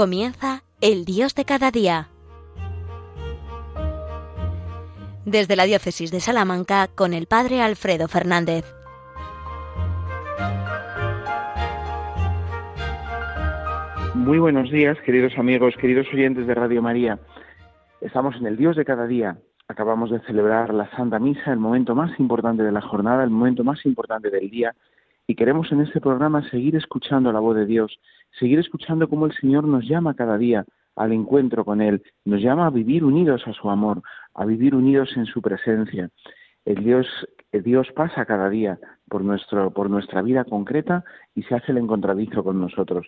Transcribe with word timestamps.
Comienza 0.00 0.62
el 0.80 1.04
Dios 1.04 1.34
de 1.34 1.44
cada 1.44 1.70
día. 1.70 2.08
Desde 5.26 5.56
la 5.56 5.64
Diócesis 5.64 6.10
de 6.10 6.20
Salamanca 6.20 6.88
con 6.88 7.12
el 7.12 7.26
Padre 7.26 7.60
Alfredo 7.60 8.08
Fernández. 8.08 8.64
Muy 14.14 14.38
buenos 14.38 14.70
días, 14.70 14.96
queridos 15.04 15.36
amigos, 15.36 15.74
queridos 15.78 16.06
oyentes 16.14 16.46
de 16.46 16.54
Radio 16.54 16.80
María. 16.80 17.18
Estamos 18.00 18.36
en 18.36 18.46
el 18.46 18.56
Dios 18.56 18.76
de 18.76 18.86
cada 18.86 19.06
día. 19.06 19.36
Acabamos 19.68 20.10
de 20.10 20.20
celebrar 20.20 20.72
la 20.72 20.90
Santa 20.96 21.18
Misa, 21.18 21.52
el 21.52 21.58
momento 21.58 21.94
más 21.94 22.18
importante 22.18 22.62
de 22.62 22.72
la 22.72 22.80
jornada, 22.80 23.22
el 23.22 23.28
momento 23.28 23.64
más 23.64 23.84
importante 23.84 24.30
del 24.30 24.48
día, 24.48 24.74
y 25.30 25.36
queremos 25.36 25.70
en 25.70 25.80
este 25.80 26.00
programa 26.00 26.42
seguir 26.50 26.74
escuchando 26.74 27.30
la 27.30 27.38
voz 27.38 27.54
de 27.54 27.64
Dios, 27.64 28.00
seguir 28.40 28.58
escuchando 28.58 29.08
cómo 29.08 29.26
el 29.26 29.32
Señor 29.36 29.62
nos 29.62 29.86
llama 29.86 30.14
cada 30.14 30.36
día 30.36 30.64
al 30.96 31.12
encuentro 31.12 31.64
con 31.64 31.80
Él, 31.80 32.02
nos 32.24 32.42
llama 32.42 32.66
a 32.66 32.70
vivir 32.70 33.04
unidos 33.04 33.46
a 33.46 33.52
su 33.52 33.70
amor, 33.70 34.02
a 34.34 34.44
vivir 34.44 34.74
unidos 34.74 35.10
en 35.16 35.26
su 35.26 35.40
presencia. 35.40 36.10
El 36.64 36.82
Dios, 36.82 37.06
Dios 37.52 37.86
pasa 37.94 38.26
cada 38.26 38.50
día 38.50 38.80
por, 39.08 39.22
por 39.72 39.88
nuestra 39.88 40.20
vida 40.20 40.42
concreta 40.42 41.04
y 41.36 41.44
se 41.44 41.54
hace 41.54 41.70
el 41.70 41.78
encontradizo 41.78 42.42
con 42.42 42.60
nosotros. 42.60 43.06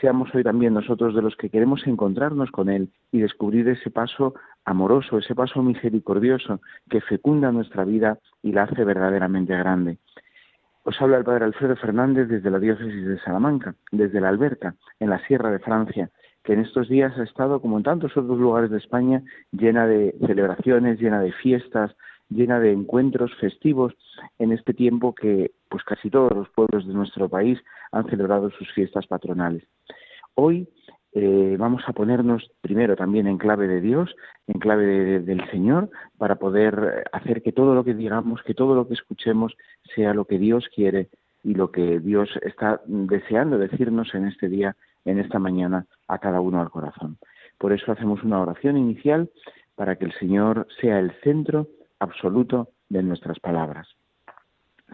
Seamos 0.00 0.32
hoy 0.36 0.44
también 0.44 0.72
nosotros 0.72 1.16
de 1.16 1.22
los 1.22 1.34
que 1.34 1.50
queremos 1.50 1.84
encontrarnos 1.88 2.52
con 2.52 2.68
Él 2.68 2.92
y 3.10 3.18
descubrir 3.18 3.66
ese 3.68 3.90
paso 3.90 4.34
amoroso, 4.64 5.18
ese 5.18 5.34
paso 5.34 5.64
misericordioso 5.64 6.60
que 6.88 7.00
fecunda 7.00 7.50
nuestra 7.50 7.84
vida 7.84 8.20
y 8.40 8.52
la 8.52 8.62
hace 8.62 8.84
verdaderamente 8.84 9.56
grande. 9.56 9.98
Os 10.88 11.02
habla 11.02 11.18
el 11.18 11.24
padre 11.24 11.44
Alfredo 11.44 11.74
Fernández 11.74 12.28
desde 12.28 12.48
la 12.48 12.60
diócesis 12.60 13.04
de 13.04 13.18
Salamanca, 13.18 13.74
desde 13.90 14.20
la 14.20 14.28
Alberca, 14.28 14.76
en 15.00 15.10
la 15.10 15.18
Sierra 15.26 15.50
de 15.50 15.58
Francia, 15.58 16.10
que 16.44 16.52
en 16.52 16.60
estos 16.60 16.88
días 16.88 17.12
ha 17.18 17.24
estado, 17.24 17.60
como 17.60 17.76
en 17.76 17.82
tantos 17.82 18.16
otros 18.16 18.38
lugares 18.38 18.70
de 18.70 18.78
España, 18.78 19.20
llena 19.50 19.88
de 19.88 20.14
celebraciones, 20.24 21.00
llena 21.00 21.20
de 21.20 21.32
fiestas, 21.32 21.96
llena 22.28 22.60
de 22.60 22.70
encuentros 22.70 23.34
festivos 23.40 23.94
en 24.38 24.52
este 24.52 24.74
tiempo 24.74 25.12
que 25.12 25.50
pues 25.68 25.82
casi 25.82 26.08
todos 26.08 26.30
los 26.32 26.48
pueblos 26.50 26.86
de 26.86 26.94
nuestro 26.94 27.28
país 27.28 27.58
han 27.90 28.08
celebrado 28.08 28.50
sus 28.50 28.72
fiestas 28.72 29.08
patronales. 29.08 29.64
Hoy 30.36 30.68
eh, 31.18 31.56
vamos 31.58 31.82
a 31.86 31.94
ponernos 31.94 32.50
primero 32.60 32.94
también 32.94 33.26
en 33.26 33.38
clave 33.38 33.66
de 33.66 33.80
Dios, 33.80 34.14
en 34.48 34.60
clave 34.60 35.20
del 35.20 35.50
Señor, 35.50 35.88
para 36.18 36.34
poder 36.34 37.04
hacer 37.10 37.42
que 37.42 37.52
todo 37.52 37.74
lo 37.74 37.84
que 37.84 37.94
digamos, 37.94 38.42
que 38.42 38.52
todo 38.52 38.74
lo 38.74 38.86
que 38.86 38.92
escuchemos 38.92 39.56
sea 39.94 40.12
lo 40.12 40.26
que 40.26 40.38
Dios 40.38 40.68
quiere 40.74 41.08
y 41.42 41.54
lo 41.54 41.70
que 41.70 42.00
Dios 42.00 42.28
está 42.42 42.82
deseando 42.84 43.56
decirnos 43.56 44.14
en 44.14 44.26
este 44.26 44.50
día, 44.50 44.76
en 45.06 45.18
esta 45.18 45.38
mañana, 45.38 45.86
a 46.06 46.18
cada 46.18 46.42
uno 46.42 46.60
al 46.60 46.68
corazón. 46.68 47.16
Por 47.56 47.72
eso 47.72 47.92
hacemos 47.92 48.22
una 48.22 48.42
oración 48.42 48.76
inicial 48.76 49.30
para 49.74 49.96
que 49.96 50.04
el 50.04 50.12
Señor 50.18 50.66
sea 50.82 50.98
el 50.98 51.12
centro 51.22 51.68
absoluto 51.98 52.68
de 52.90 53.02
nuestras 53.02 53.40
palabras. 53.40 53.88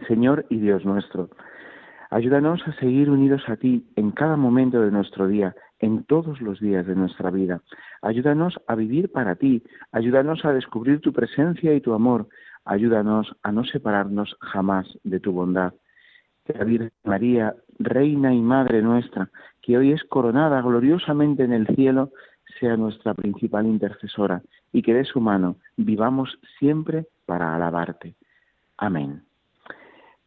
Señor 0.07 0.45
y 0.49 0.57
Dios 0.59 0.85
nuestro, 0.85 1.31
ayúdanos 2.09 2.65
a 2.65 2.71
seguir 2.75 3.09
unidos 3.09 3.43
a 3.47 3.57
ti 3.57 3.85
en 3.97 4.11
cada 4.11 4.37
momento 4.37 4.79
de 4.79 4.91
nuestro 4.91 5.27
día, 5.27 5.53
en 5.79 6.03
todos 6.03 6.41
los 6.41 6.59
días 6.59 6.85
de 6.87 6.95
nuestra 6.95 7.29
vida. 7.31 7.61
Ayúdanos 8.01 8.59
a 8.67 8.75
vivir 8.75 9.11
para 9.11 9.35
ti, 9.35 9.63
ayúdanos 9.91 10.45
a 10.45 10.53
descubrir 10.53 11.01
tu 11.01 11.13
presencia 11.13 11.73
y 11.73 11.81
tu 11.81 11.93
amor, 11.93 12.27
ayúdanos 12.65 13.35
a 13.43 13.51
no 13.51 13.63
separarnos 13.65 14.35
jamás 14.39 14.87
de 15.03 15.19
tu 15.19 15.31
bondad. 15.31 15.73
Que 16.45 16.53
la 16.53 16.63
Virgen 16.63 16.91
María, 17.03 17.55
Reina 17.79 18.33
y 18.33 18.41
Madre 18.41 18.81
nuestra, 18.81 19.29
que 19.61 19.77
hoy 19.77 19.91
es 19.91 20.03
coronada 20.03 20.61
gloriosamente 20.61 21.43
en 21.43 21.53
el 21.53 21.67
cielo, 21.67 22.11
sea 22.59 22.77
nuestra 22.77 23.13
principal 23.13 23.65
intercesora 23.65 24.41
y 24.71 24.81
que 24.81 24.93
de 24.93 25.05
su 25.05 25.19
mano 25.19 25.57
vivamos 25.77 26.37
siempre 26.59 27.07
para 27.25 27.55
alabarte. 27.55 28.15
Amén. 28.77 29.23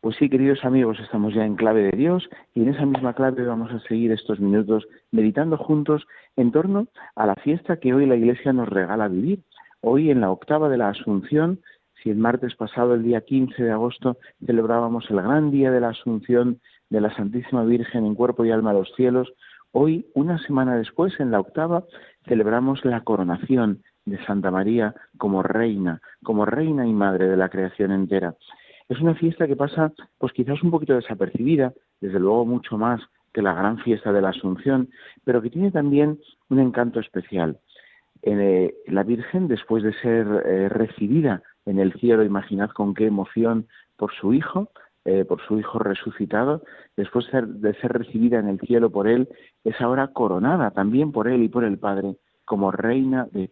Pues 0.06 0.19
sí, 0.19 0.28
queridos 0.31 0.65
amigos, 0.65 1.00
estamos 1.00 1.34
ya 1.34 1.44
en 1.44 1.56
clave 1.56 1.83
de 1.83 1.97
Dios 1.97 2.28
y 2.55 2.62
en 2.62 2.69
esa 2.69 2.87
misma 2.87 3.15
clave 3.15 3.44
vamos 3.44 3.72
a 3.72 3.81
seguir 3.89 4.12
estos 4.12 4.39
minutos 4.39 4.87
meditando 5.11 5.56
juntos 5.56 6.06
en 6.37 6.53
torno 6.53 6.87
a 7.17 7.27
la 7.27 7.34
fiesta 7.34 7.81
que 7.81 7.93
hoy 7.93 8.06
la 8.06 8.15
Iglesia 8.15 8.53
nos 8.53 8.69
regala 8.69 9.09
vivir. 9.09 9.41
Hoy 9.81 10.12
en 10.12 10.21
la 10.21 10.31
octava 10.31 10.69
de 10.69 10.77
la 10.77 10.91
Asunción, 10.91 11.59
si 12.00 12.11
el 12.11 12.19
martes 12.19 12.55
pasado, 12.55 12.94
el 12.94 13.03
día 13.03 13.22
15 13.22 13.61
de 13.61 13.72
agosto, 13.72 14.17
celebrábamos 14.47 15.11
el 15.11 15.17
gran 15.17 15.50
día 15.50 15.72
de 15.72 15.81
la 15.81 15.89
Asunción 15.89 16.61
de 16.88 17.00
la 17.00 17.12
Santísima 17.17 17.65
Virgen 17.65 18.06
en 18.06 18.15
cuerpo 18.15 18.44
y 18.44 18.53
alma 18.53 18.71
a 18.71 18.75
los 18.75 18.94
cielos, 18.94 19.33
hoy, 19.73 20.06
una 20.15 20.38
semana 20.38 20.77
después, 20.77 21.19
en 21.19 21.33
la 21.33 21.41
octava, 21.41 21.83
celebramos 22.28 22.84
la 22.84 23.00
coronación 23.00 23.83
de 24.05 24.25
Santa 24.25 24.53
María 24.53 24.94
como 25.19 25.43
reina, 25.43 26.00
como 26.23 26.47
reina 26.47 26.87
y 26.87 26.93
madre 26.93 27.27
de 27.27 27.37
la 27.37 27.49
creación 27.49 27.91
entera. 27.91 28.37
Es 28.89 29.01
una 29.01 29.15
fiesta 29.15 29.47
que 29.47 29.57
pasa, 29.57 29.93
pues 30.19 30.33
quizás 30.33 30.63
un 30.63 30.71
poquito 30.71 30.95
desapercibida, 30.95 31.73
desde 32.01 32.21
luego 32.21 32.47
mucho 32.47 32.79
más 32.79 33.01
que 33.33 33.43
la 33.43 33.55
gran 33.55 33.79
fiesta 33.79 34.13
de 34.13 34.23
la 34.23 34.31
Asunción, 34.31 34.89
pero 35.25 35.43
que 35.43 35.51
tiene 35.51 35.71
también 35.71 36.19
un 36.49 36.61
encanto 36.61 37.01
especial. 37.01 37.59
Eh, 38.23 38.75
la 38.87 39.03
Virgen, 39.03 39.49
después 39.49 39.83
de 39.83 39.93
ser 39.95 40.27
eh, 40.47 40.69
recibida 40.69 41.43
en 41.67 41.79
el 41.79 41.93
cielo, 41.95 42.25
imaginad 42.25 42.71
con 42.71 42.95
qué 42.95 43.07
emoción 43.07 43.67
por 43.97 44.13
su 44.15 44.33
Hijo, 44.33 44.71
eh, 45.05 45.25
por 45.25 45.41
su 45.47 45.59
Hijo 45.59 45.79
resucitado, 45.79 46.63
después 46.97 47.27
de 47.33 47.75
ser 47.75 47.93
recibida 47.93 48.39
en 48.39 48.49
el 48.49 48.61
cielo 48.61 48.91
por 48.91 49.07
Él, 49.07 49.29
es 49.65 49.81
ahora 49.81 50.09
coronada 50.09 50.71
también 50.71 51.13
por 51.13 51.29
Él 51.29 51.43
y 51.43 51.49
por 51.49 51.65
el 51.65 51.79
Padre 51.79 52.17
como 52.45 52.71
reina 52.71 53.29
de 53.33 53.51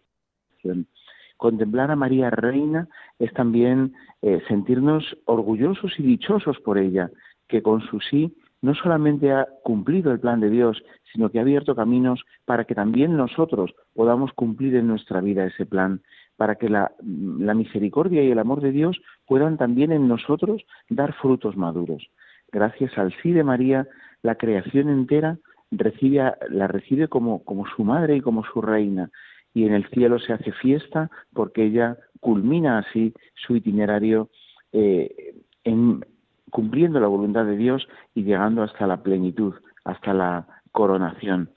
Contemplar 1.37 1.91
a 1.91 1.95
María 1.95 2.29
Reina 2.29 2.87
es 3.19 3.33
también 3.33 3.93
eh, 4.21 4.41
sentirnos 4.47 5.17
orgullosos 5.25 5.93
y 5.99 6.03
dichosos 6.03 6.59
por 6.59 6.77
ella, 6.77 7.11
que 7.47 7.61
con 7.61 7.81
su 7.81 7.99
sí 7.99 8.35
no 8.61 8.73
solamente 8.73 9.31
ha 9.31 9.47
cumplido 9.63 10.11
el 10.11 10.19
plan 10.19 10.39
de 10.39 10.49
Dios, 10.49 10.81
sino 11.11 11.29
que 11.29 11.37
ha 11.37 11.43
abierto 11.43 11.75
caminos 11.75 12.23
para 12.45 12.63
que 12.63 12.73
también 12.73 13.15
nosotros 13.15 13.75
podamos 13.93 14.33
cumplir 14.33 14.75
en 14.75 14.87
nuestra 14.87 15.21
vida 15.21 15.45
ese 15.45 15.65
plan, 15.65 16.01
para 16.35 16.55
que 16.55 16.69
la, 16.69 16.91
misericordia 17.01 18.23
y 18.23 18.31
el 18.31 18.39
amor 18.39 18.61
de 18.61 18.71
Dios 18.71 18.99
puedan 19.27 19.57
también 19.57 19.91
en 19.91 20.07
nosotros 20.07 20.65
dar 20.89 21.13
frutos 21.13 21.55
maduros. 21.55 22.07
Gracias 22.51 22.97
al 22.97 23.13
sí 23.21 23.33
de 23.33 23.43
María, 23.43 23.87
la 24.23 24.35
creación 24.35 24.89
entera 24.89 25.37
recibe, 25.69 26.33
la 26.49 26.67
recibe 26.67 27.07
como 27.07 27.43
su 27.75 27.83
madre 27.83 28.15
y 28.15 28.21
como 28.21 28.43
su 28.45 28.61
reina, 28.61 29.11
y 29.55 29.65
en 29.65 29.73
el 29.73 29.87
cielo 29.89 30.19
se 30.19 30.33
hace 30.33 30.51
fiesta 30.51 31.09
porque 31.33 31.63
ella 31.63 31.97
culmina 32.19 32.79
así 32.79 33.13
su 33.33 33.55
itinerario 33.55 34.29
eh, 34.73 35.33
en, 35.63 36.05
cumpliendo 36.51 36.99
la 36.99 37.07
voluntad 37.07 37.45
de 37.45 37.55
Dios 37.55 37.87
y 38.13 38.23
llegando 38.23 38.63
hasta 38.63 38.85
la 38.85 39.01
plenitud, 39.01 39.53
hasta 39.85 40.13
la 40.13 40.45
coronación. 40.73 41.49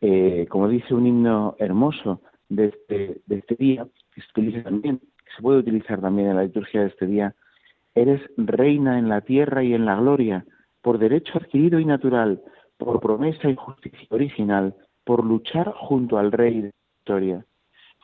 Eh, 0.00 0.46
como 0.50 0.68
dice 0.68 0.92
un 0.92 1.06
himno 1.06 1.54
hermoso 1.58 2.20
de 2.48 2.66
este, 2.66 3.20
de 3.26 3.36
este 3.36 3.54
día, 3.54 3.86
se, 4.16 4.42
que 4.42 4.98
se 5.36 5.42
puede 5.42 5.60
utilizar 5.60 6.00
también 6.00 6.28
en 6.28 6.36
la 6.36 6.42
liturgia 6.42 6.80
de 6.80 6.88
este 6.88 7.06
día, 7.06 7.32
eres 7.94 8.20
reina 8.36 8.98
en 8.98 9.08
la 9.08 9.20
tierra 9.20 9.62
y 9.62 9.72
en 9.72 9.84
la 9.84 9.94
gloria, 9.94 10.44
por 10.82 10.98
derecho 10.98 11.38
adquirido 11.38 11.78
y 11.78 11.84
natural, 11.84 12.42
por 12.76 13.00
promesa 13.00 13.48
y 13.48 13.54
justicia 13.54 14.08
original, 14.10 14.74
por 15.04 15.24
luchar 15.24 15.72
junto 15.74 16.18
al 16.18 16.32
Rey 16.32 16.72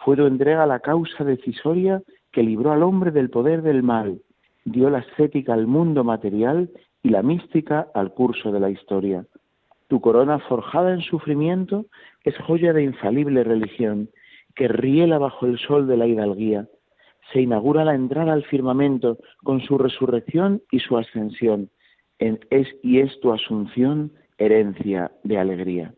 fue 0.05 0.17
tu 0.17 0.26
entrega 0.26 0.67
la 0.67 0.81
causa 0.81 1.25
decisoria 1.25 2.02
que 2.32 2.43
libró 2.43 2.73
al 2.73 2.82
hombre 2.82 3.11
del 3.11 3.31
poder 3.31 3.62
del 3.62 3.82
mal, 3.82 4.20
dio 4.64 4.91
la 4.91 4.99
estética 5.00 5.55
al 5.55 5.67
mundo 5.67 6.05
material 6.05 6.70
y 7.02 7.11
la 7.11 7.23
mística 7.23 7.88
al 7.94 8.12
curso 8.12 8.52
de 8.52 8.61
la 8.61 8.70
historia. 8.70 9.25
Tu 9.88 10.00
corona 10.00 10.38
forjada 10.38 10.93
en 10.93 11.00
sufrimiento 11.00 11.87
es 12.25 12.37
joya 12.38 12.73
de 12.73 12.85
infalible 12.85 13.43
religión, 13.43 14.08
que 14.55 14.69
riela 14.69 15.19
bajo 15.19 15.47
el 15.47 15.58
sol 15.58 15.87
de 15.87 15.97
la 15.97 16.06
hidalguía. 16.06 16.69
Se 17.32 17.41
inaugura 17.41 17.85
la 17.85 17.94
entrada 17.94 18.32
al 18.32 18.44
firmamento 18.44 19.19
con 19.43 19.61
su 19.61 19.79
resurrección 19.79 20.62
y 20.70 20.81
su 20.81 20.97
ascensión, 20.97 21.70
es, 22.19 22.69
y 22.82 23.00
es 23.00 23.19
tu 23.20 23.32
asunción 23.32 24.12
herencia 24.38 25.11
de 25.25 25.38
alegría. 25.38 25.94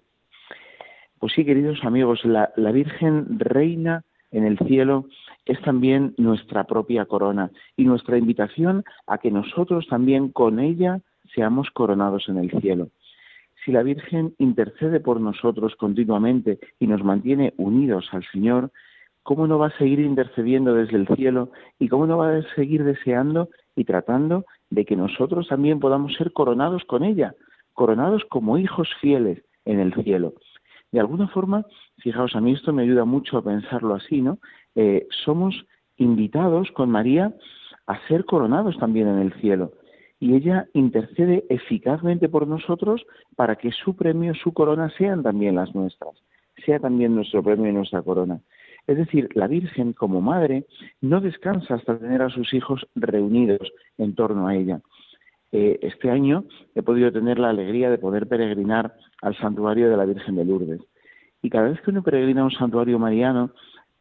Pues 1.23 1.35
sí, 1.35 1.45
queridos 1.45 1.79
amigos, 1.85 2.25
la, 2.25 2.51
Virgen 2.73 3.39
reina 3.39 4.03
en 4.33 4.45
el 4.45 4.59
cielo 4.59 5.07
es 5.45 5.63
también 5.63 6.15
nuestra 6.19 6.65
propia 6.65 7.05
corona 7.05 7.53
y 7.77 7.85
nuestra 7.85 8.19
invitación 8.19 8.83
a 9.07 9.19
que 9.19 9.31
nosotros 9.31 9.87
también 9.87 10.31
con 10.31 10.59
ella 10.59 11.01
seamos 11.33 11.71
coronados 11.71 12.29
en 12.29 12.39
el 12.39 12.51
cielo. 12.61 12.89
Si 13.65 13.71
la 13.71 13.85
Virgen 13.85 14.35
intercede 14.39 14.99
por 14.99 15.21
nosotros 15.21 15.77
continuamente 15.77 16.59
y 16.81 16.89
nos 16.89 17.05
mantiene 17.05 17.55
unidos 17.57 18.09
al 18.11 18.25
Señor, 18.33 18.73
¿cómo 19.23 19.47
no 19.47 19.61
va 19.61 19.69
a 19.69 19.79
seguir 19.79 20.01
intercediendo 20.01 20.75
desde 20.75 20.97
el 20.97 21.07
cielo 21.15 21.53
y 21.79 21.87
cómo 21.87 22.09
no 22.09 22.19
va 22.19 22.37
a 22.37 22.55
seguir 22.57 22.83
deseando 22.83 23.49
y 23.77 23.85
tratando 23.85 24.45
de 24.71 24.85
que 24.85 24.97
nosotros 24.97 25.47
también 25.47 25.79
podamos 25.79 26.17
ser 26.17 26.33
coronados 26.33 26.83
con 26.85 27.05
ella, 27.05 27.37
coronados 27.75 28.25
como 28.25 28.59
hijos 28.59 28.89
fieles 29.01 29.41
en 29.65 29.79
el 29.79 29.95
cielo? 30.03 30.35
De 30.93 31.01
alguna 31.01 31.27
forma, 31.29 31.67
fijaos, 31.99 32.37
a 32.37 32.41
mí 32.41 32.53
esto 32.53 32.73
me 32.73 32.83
ayuda 32.83 33.05
mucho 33.05 33.39
a 33.39 33.43
pensarlo 33.43 33.95
así, 33.95 34.21
¿no? 34.21 34.39
Eh, 34.75 35.07
somos 35.25 35.67
invitados 35.97 36.71
con 36.73 36.91
María 36.91 37.35
a 37.87 38.07
ser 38.09 38.25
coronados 38.27 38.79
también 38.79 39.09
en 39.09 39.19
el 39.19 39.33
cielo. 39.41 39.73
Y 40.21 40.35
ella 40.35 40.69
intercede 40.75 41.45
eficazmente 41.49 42.29
por 42.29 42.47
nosotros 42.47 43.05
para 43.35 43.57
que 43.57 43.73
su 43.73 43.97
premio, 43.97 44.35
su 44.35 44.53
corona 44.53 44.91
sean 44.97 45.23
también 45.23 45.57
las 45.57 45.75
nuestras, 45.75 46.15
sea 46.65 46.79
también 46.79 47.15
nuestro 47.15 47.43
premio 47.43 47.71
y 47.71 47.73
nuestra 47.73 48.03
corona. 48.03 48.41
Es 48.87 48.97
decir, 48.97 49.29
la 49.35 49.47
Virgen 49.47 49.95
como 49.95 50.21
madre 50.21 50.67
no 51.01 51.21
descansa 51.21 51.75
hasta 51.75 51.99
tener 51.99 52.23
a 52.23 52.31
sus 52.31 52.53
hijos 52.53 52.87
reunidos 52.95 53.73
en 53.99 54.15
torno 54.15 54.47
a 54.47 54.55
ella. 54.55 54.81
Eh, 55.53 55.79
este 55.83 56.11
año 56.11 56.45
he 56.75 56.83
podido 56.83 57.13
tener 57.13 57.39
la 57.39 57.51
alegría 57.51 57.91
de 57.91 57.99
poder 57.99 58.27
peregrinar 58.27 58.95
al 59.21 59.37
santuario 59.37 59.91
de 59.91 59.97
la 59.99 60.07
Virgen 60.07 60.37
de 60.37 60.47
Lourdes. 60.47 60.81
Y 61.43 61.51
cada 61.51 61.69
vez 61.69 61.81
que 61.83 61.91
uno 61.91 62.03
peregrina 62.03 62.41
a 62.41 62.45
un 62.45 62.51
santuario 62.51 62.99
mariano, 62.99 63.51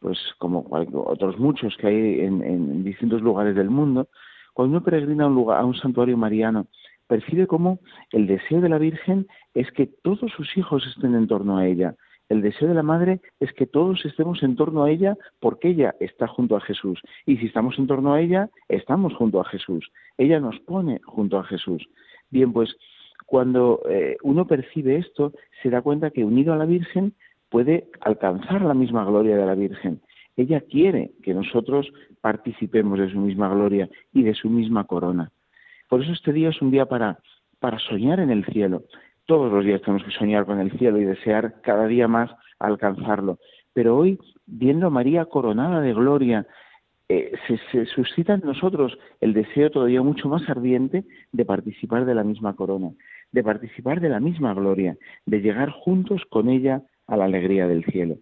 pues 0.00 0.18
como 0.38 0.66
otros 0.70 1.38
muchos 1.38 1.76
que 1.76 1.86
hay 1.86 2.20
en, 2.20 2.82
distintos 2.82 3.20
lugares 3.20 3.54
del 3.54 3.68
mundo, 3.68 4.08
cuando 4.54 4.76
uno 4.76 4.84
peregrina 4.84 5.24
a 5.24 5.26
un, 5.28 5.52
a 5.52 5.64
un 5.64 5.74
santuario 5.74 6.16
mariano, 6.16 6.66
percibe 7.06 7.46
cómo 7.46 7.80
el 8.10 8.26
deseo 8.26 8.62
de 8.62 8.70
la 8.70 8.78
Virgen 8.78 9.26
es 9.52 9.70
que 9.72 9.86
todos 9.86 10.32
sus 10.34 10.56
hijos 10.56 10.86
estén 10.86 11.14
en 11.14 11.26
torno 11.26 11.58
a 11.58 11.66
ella, 11.66 11.94
el 12.28 12.40
deseo 12.40 12.68
de 12.68 12.74
la 12.74 12.82
madre 12.82 13.20
es 13.40 13.52
que 13.52 13.66
todos 13.66 14.04
estemos 14.04 14.42
en 14.42 14.56
torno 14.56 14.84
a 14.84 14.90
ella 14.90 15.16
porque 15.40 15.68
ella 15.68 15.94
está 16.00 16.26
junto 16.26 16.56
a 16.56 16.60
Jesús. 16.60 17.00
Y 17.26 17.36
si 17.36 17.46
estamos 17.46 17.78
en 17.78 17.86
torno 17.86 18.14
a 18.14 18.20
ella, 18.20 18.48
estamos 18.68 19.14
junto 19.14 19.40
a 19.40 19.44
Jesús. 19.44 19.90
Ella 20.16 20.40
nos 20.40 20.58
pone 20.60 21.00
junto 21.04 21.38
a 21.38 21.44
Jesús. 21.44 21.86
Bien, 22.30 22.52
pues 22.52 22.74
cuando 23.26 23.80
eh, 23.88 24.16
uno 24.22 24.46
percibe 24.46 24.96
esto, 24.96 25.32
se 25.62 25.70
da 25.70 25.82
cuenta 25.82 26.10
que 26.10 26.24
unido 26.24 26.52
a 26.52 26.56
la 26.56 26.64
Virgen 26.64 27.14
puede 27.48 27.88
alcanzar 28.00 28.62
la 28.62 28.74
misma 28.74 29.04
gloria 29.04 29.36
de 29.36 29.46
la 29.46 29.54
Virgen. 29.54 30.00
Ella 30.36 30.62
quiere 30.62 31.12
que 31.22 31.34
nosotros 31.34 31.92
participemos 32.20 32.98
de 32.98 33.10
su 33.10 33.18
misma 33.18 33.48
gloria 33.48 33.88
y 34.12 34.22
de 34.22 34.34
su 34.34 34.48
misma 34.48 34.84
corona. 34.84 35.30
Por 35.88 36.02
eso 36.02 36.12
este 36.12 36.32
día 36.32 36.48
es 36.48 36.62
un 36.62 36.70
día 36.70 36.86
para, 36.86 37.18
para 37.60 37.78
soñar 37.78 38.20
en 38.20 38.30
el 38.30 38.46
cielo, 38.46 38.84
todos 39.32 39.50
los 39.50 39.64
días 39.64 39.80
tenemos 39.80 40.04
que 40.04 40.10
soñar 40.10 40.44
con 40.44 40.60
el 40.60 40.70
cielo 40.72 41.00
y 41.00 41.04
desear 41.04 41.62
cada 41.62 41.86
día 41.86 42.06
más 42.06 42.30
alcanzarlo. 42.58 43.38
Pero 43.72 43.96
hoy, 43.96 44.18
viendo 44.44 44.88
a 44.88 44.90
María 44.90 45.24
coronada 45.24 45.80
de 45.80 45.94
gloria, 45.94 46.46
eh, 47.08 47.32
se, 47.46 47.86
suscita 47.86 48.34
en 48.34 48.42
nosotros 48.44 48.98
el 49.22 49.32
deseo 49.32 49.70
todavía 49.70 50.02
mucho 50.02 50.28
más 50.28 50.46
ardiente 50.50 51.04
de 51.32 51.44
participar 51.46 52.04
de 52.04 52.14
la 52.14 52.24
misma 52.24 52.54
corona, 52.54 52.90
de 53.30 53.42
participar 53.42 54.02
de 54.02 54.10
la 54.10 54.20
misma 54.20 54.52
gloria, 54.52 54.98
de 55.24 55.40
llegar 55.40 55.70
juntos 55.70 56.20
con 56.28 56.50
ella 56.50 56.82
a 57.06 57.16
la 57.16 57.24
alegría 57.24 57.66
del 57.66 57.86
cielo. 57.86 58.16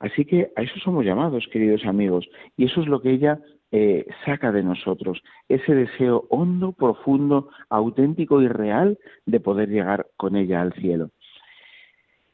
Así 0.00 0.24
que 0.24 0.50
a 0.56 0.62
eso 0.62 0.80
somos 0.80 1.04
llamados, 1.04 1.46
queridos 1.52 1.84
amigos, 1.84 2.28
y 2.56 2.64
eso 2.64 2.80
es 2.80 2.88
lo 2.88 3.00
que 3.00 3.12
ella 3.12 3.38
eh, 3.72 4.06
saca 4.24 4.50
de 4.52 4.62
nosotros 4.62 5.22
ese 5.48 5.74
deseo 5.74 6.24
hondo, 6.28 6.72
profundo, 6.72 7.50
auténtico 7.68 8.42
y 8.42 8.48
real 8.48 8.98
de 9.26 9.40
poder 9.40 9.68
llegar 9.68 10.06
con 10.16 10.36
ella 10.36 10.60
al 10.60 10.72
cielo. 10.74 11.10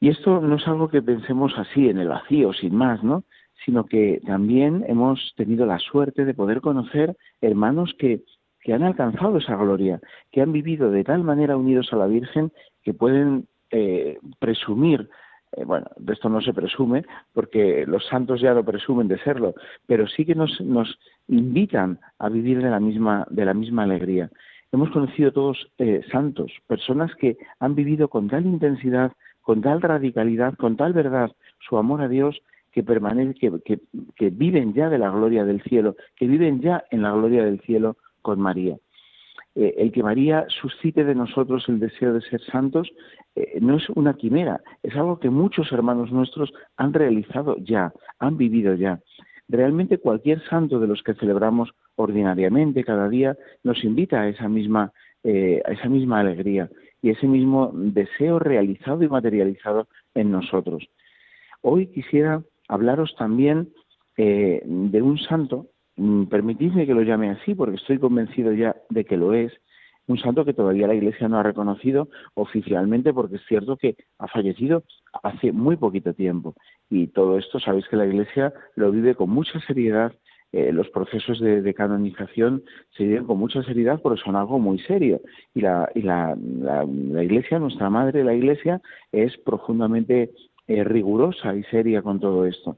Y 0.00 0.08
esto 0.08 0.40
no 0.40 0.56
es 0.56 0.66
algo 0.66 0.88
que 0.88 1.02
pensemos 1.02 1.52
así 1.56 1.88
en 1.88 1.98
el 1.98 2.08
vacío, 2.08 2.52
sin 2.52 2.74
más, 2.74 3.02
¿no? 3.02 3.24
Sino 3.64 3.84
que 3.84 4.20
también 4.26 4.84
hemos 4.88 5.34
tenido 5.36 5.66
la 5.66 5.78
suerte 5.78 6.24
de 6.24 6.34
poder 6.34 6.60
conocer 6.60 7.16
hermanos 7.40 7.94
que, 7.98 8.22
que 8.60 8.74
han 8.74 8.82
alcanzado 8.82 9.38
esa 9.38 9.56
gloria, 9.56 10.00
que 10.30 10.42
han 10.42 10.52
vivido 10.52 10.90
de 10.90 11.04
tal 11.04 11.24
manera 11.24 11.56
unidos 11.56 11.92
a 11.92 11.96
la 11.96 12.06
Virgen 12.06 12.52
que 12.82 12.94
pueden 12.94 13.46
eh, 13.70 14.18
presumir 14.38 15.08
eh, 15.56 15.64
bueno, 15.64 15.86
de 15.96 16.12
esto 16.12 16.28
no 16.28 16.40
se 16.40 16.52
presume, 16.52 17.04
porque 17.32 17.84
los 17.86 18.04
santos 18.06 18.40
ya 18.40 18.52
lo 18.52 18.64
presumen 18.64 19.08
de 19.08 19.18
serlo, 19.18 19.54
pero 19.86 20.06
sí 20.06 20.24
que 20.24 20.34
nos, 20.34 20.60
nos 20.60 20.98
invitan 21.28 21.98
a 22.18 22.28
vivir 22.28 22.62
de 22.62 22.70
la 22.70 22.80
misma, 22.80 23.26
de 23.30 23.44
la 23.44 23.54
misma 23.54 23.84
alegría. 23.84 24.30
Hemos 24.72 24.90
conocido 24.90 25.32
todos 25.32 25.70
eh, 25.78 26.02
santos, 26.10 26.52
personas 26.66 27.14
que 27.14 27.38
han 27.60 27.74
vivido 27.74 28.08
con 28.08 28.28
tal 28.28 28.44
intensidad, 28.44 29.12
con 29.40 29.62
tal 29.62 29.80
radicalidad, 29.80 30.54
con 30.54 30.76
tal 30.76 30.92
verdad 30.92 31.32
su 31.66 31.78
amor 31.78 32.02
a 32.02 32.08
Dios, 32.08 32.42
que, 32.72 32.82
permanece, 32.82 33.34
que, 33.64 33.80
que 34.14 34.30
viven 34.30 34.74
ya 34.74 34.90
de 34.90 34.98
la 34.98 35.10
gloria 35.10 35.46
del 35.46 35.62
cielo, 35.62 35.96
que 36.14 36.26
viven 36.26 36.60
ya 36.60 36.84
en 36.90 37.02
la 37.02 37.12
gloria 37.12 37.42
del 37.42 37.60
cielo 37.60 37.96
con 38.20 38.38
María. 38.38 38.76
Eh, 39.56 39.74
el 39.78 39.90
que 39.90 40.02
María 40.02 40.44
suscite 40.48 41.02
de 41.04 41.14
nosotros 41.14 41.64
el 41.68 41.80
deseo 41.80 42.12
de 42.12 42.20
ser 42.20 42.42
santos 42.42 42.92
eh, 43.34 43.58
no 43.60 43.78
es 43.78 43.88
una 43.90 44.12
quimera, 44.14 44.60
es 44.82 44.94
algo 44.94 45.18
que 45.18 45.30
muchos 45.30 45.72
hermanos 45.72 46.12
nuestros 46.12 46.52
han 46.76 46.92
realizado 46.92 47.56
ya, 47.58 47.92
han 48.18 48.36
vivido 48.36 48.74
ya. 48.74 49.00
Realmente 49.48 49.96
cualquier 49.98 50.42
santo 50.48 50.78
de 50.78 50.86
los 50.86 51.02
que 51.02 51.14
celebramos 51.14 51.70
ordinariamente 51.94 52.84
cada 52.84 53.08
día 53.08 53.36
nos 53.64 53.82
invita 53.82 54.20
a 54.20 54.28
esa 54.28 54.46
misma, 54.46 54.92
eh, 55.24 55.62
a 55.64 55.72
esa 55.72 55.88
misma 55.88 56.20
alegría 56.20 56.68
y 57.00 57.10
ese 57.10 57.26
mismo 57.26 57.70
deseo 57.72 58.38
realizado 58.38 59.02
y 59.04 59.08
materializado 59.08 59.88
en 60.14 60.32
nosotros. 60.32 60.86
Hoy 61.62 61.86
quisiera 61.86 62.42
hablaros 62.68 63.14
también 63.16 63.72
de 64.18 65.02
un 65.02 65.18
santo 65.18 65.66
permitidme 66.28 66.86
que 66.86 66.94
lo 66.94 67.02
llame 67.02 67.30
así, 67.30 67.54
porque 67.54 67.76
estoy 67.76 67.98
convencido 67.98 68.52
ya 68.52 68.76
de 68.90 69.04
que 69.04 69.16
lo 69.16 69.32
es, 69.32 69.52
un 70.06 70.18
santo 70.18 70.44
que 70.44 70.54
todavía 70.54 70.86
la 70.86 70.94
Iglesia 70.94 71.28
no 71.28 71.38
ha 71.38 71.42
reconocido 71.42 72.08
oficialmente, 72.34 73.12
porque 73.12 73.36
es 73.36 73.42
cierto 73.48 73.76
que 73.76 73.96
ha 74.18 74.28
fallecido 74.28 74.84
hace 75.22 75.52
muy 75.52 75.76
poquito 75.76 76.14
tiempo. 76.14 76.54
Y 76.90 77.08
todo 77.08 77.38
esto, 77.38 77.58
sabéis 77.58 77.88
que 77.88 77.96
la 77.96 78.06
Iglesia 78.06 78.52
lo 78.76 78.90
vive 78.92 79.14
con 79.14 79.30
mucha 79.30 79.58
seriedad. 79.60 80.12
Eh, 80.52 80.72
los 80.72 80.88
procesos 80.90 81.40
de, 81.40 81.74
canonización 81.74 82.62
se 82.96 83.02
viven 83.04 83.24
con 83.24 83.38
mucha 83.38 83.64
seriedad 83.64 84.00
porque 84.00 84.22
son 84.22 84.36
algo 84.36 84.60
muy 84.60 84.78
serio. 84.78 85.20
Y 85.54 85.60
la, 85.62 85.90
y 85.94 86.02
la, 86.02 86.36
Iglesia, 87.20 87.58
nuestra 87.58 87.90
madre, 87.90 88.22
la 88.22 88.34
Iglesia, 88.34 88.80
es 89.10 89.36
profundamente 89.38 90.30
eh, 90.68 90.84
rigurosa 90.84 91.56
y 91.56 91.64
seria 91.64 92.02
con 92.02 92.20
todo 92.20 92.46
esto 92.46 92.76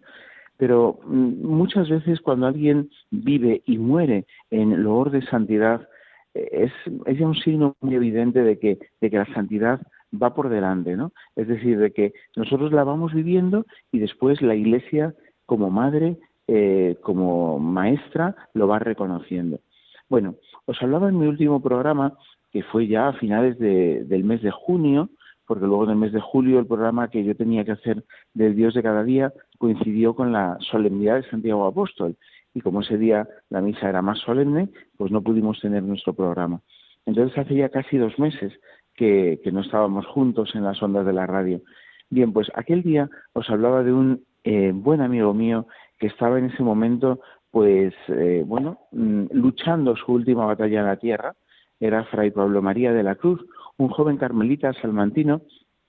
pero 0.58 0.98
mm, 1.06 1.46
muchas 1.46 1.88
veces 1.88 2.20
cuando 2.20 2.46
alguien 2.46 2.90
vive 3.10 3.62
y 3.64 3.78
muere 3.78 4.26
en 4.50 4.82
loor 4.82 5.10
de 5.10 5.22
santidad, 5.22 5.88
eh, 6.34 6.70
es, 7.06 7.18
ya 7.18 7.26
un 7.26 7.36
signo 7.36 7.76
muy 7.80 7.94
evidente 7.94 8.42
de 8.42 8.58
que, 8.58 8.78
de 9.00 9.10
que 9.10 9.16
la 9.16 9.32
santidad 9.32 9.80
va 10.12 10.34
por 10.34 10.48
delante, 10.50 10.96
¿no? 10.96 11.12
Es 11.36 11.48
decir, 11.48 11.78
de 11.78 11.92
que 11.92 12.12
nosotros 12.36 12.72
la 12.72 12.84
vamos 12.84 13.14
viviendo 13.14 13.64
y 13.92 14.00
después 14.00 14.42
la 14.42 14.54
Iglesia 14.54 15.14
como 15.46 15.70
madre, 15.70 16.18
eh, 16.46 16.96
como 17.02 17.58
maestra, 17.58 18.34
lo 18.54 18.68
va 18.68 18.78
reconociendo. 18.78 19.60
Bueno, 20.08 20.36
os 20.66 20.82
hablaba 20.82 21.08
en 21.08 21.18
mi 21.18 21.26
último 21.26 21.60
programa, 21.60 22.14
que 22.50 22.62
fue 22.62 22.86
ya 22.86 23.08
a 23.08 23.12
finales 23.12 23.58
del 23.58 24.24
mes 24.24 24.42
de 24.42 24.50
junio, 24.50 25.10
porque 25.48 25.66
luego 25.66 25.84
en 25.84 25.90
el 25.90 25.96
mes 25.96 26.12
de 26.12 26.20
julio 26.20 26.60
el 26.60 26.66
programa 26.66 27.08
que 27.08 27.24
yo 27.24 27.34
tenía 27.34 27.64
que 27.64 27.72
hacer 27.72 28.04
del 28.34 28.54
Dios 28.54 28.74
de 28.74 28.82
cada 28.82 29.02
día 29.02 29.32
coincidió 29.56 30.14
con 30.14 30.30
la 30.30 30.58
solemnidad 30.60 31.16
de 31.16 31.30
Santiago 31.30 31.66
Apóstol. 31.66 32.16
Y 32.52 32.60
como 32.60 32.82
ese 32.82 32.98
día 32.98 33.26
la 33.48 33.62
misa 33.62 33.88
era 33.88 34.02
más 34.02 34.18
solemne, 34.18 34.68
pues 34.98 35.10
no 35.10 35.22
pudimos 35.22 35.58
tener 35.60 35.82
nuestro 35.82 36.12
programa. 36.12 36.60
Entonces 37.06 37.36
hace 37.38 37.54
ya 37.54 37.70
casi 37.70 37.96
dos 37.96 38.18
meses 38.18 38.52
que, 38.94 39.40
no 39.50 39.60
estábamos 39.60 40.06
juntos 40.06 40.54
en 40.54 40.64
las 40.64 40.82
ondas 40.82 41.06
de 41.06 41.14
la 41.14 41.26
radio. 41.26 41.62
Bien, 42.10 42.32
pues 42.32 42.48
aquel 42.54 42.82
día 42.82 43.08
os 43.32 43.48
hablaba 43.48 43.82
de 43.82 43.92
un 43.94 44.24
eh, 44.44 44.72
buen 44.74 45.00
amigo 45.00 45.32
mío 45.32 45.66
que 45.98 46.08
estaba 46.08 46.38
en 46.38 46.46
ese 46.46 46.62
momento, 46.62 47.20
pues, 47.50 47.94
eh, 48.08 48.44
bueno, 48.46 48.80
mm, 48.92 49.26
luchando 49.32 49.96
su 49.96 50.12
última 50.12 50.44
batalla 50.44 50.80
en 50.80 50.86
la 50.86 50.96
tierra. 50.96 51.34
Era 51.80 52.04
Fray 52.04 52.32
Pablo 52.32 52.60
María 52.60 52.92
de 52.92 53.02
la 53.02 53.14
Cruz, 53.14 53.40
un 53.78 53.88
joven 53.88 54.16
carmelita 54.16 54.72
salmantino 54.74 55.42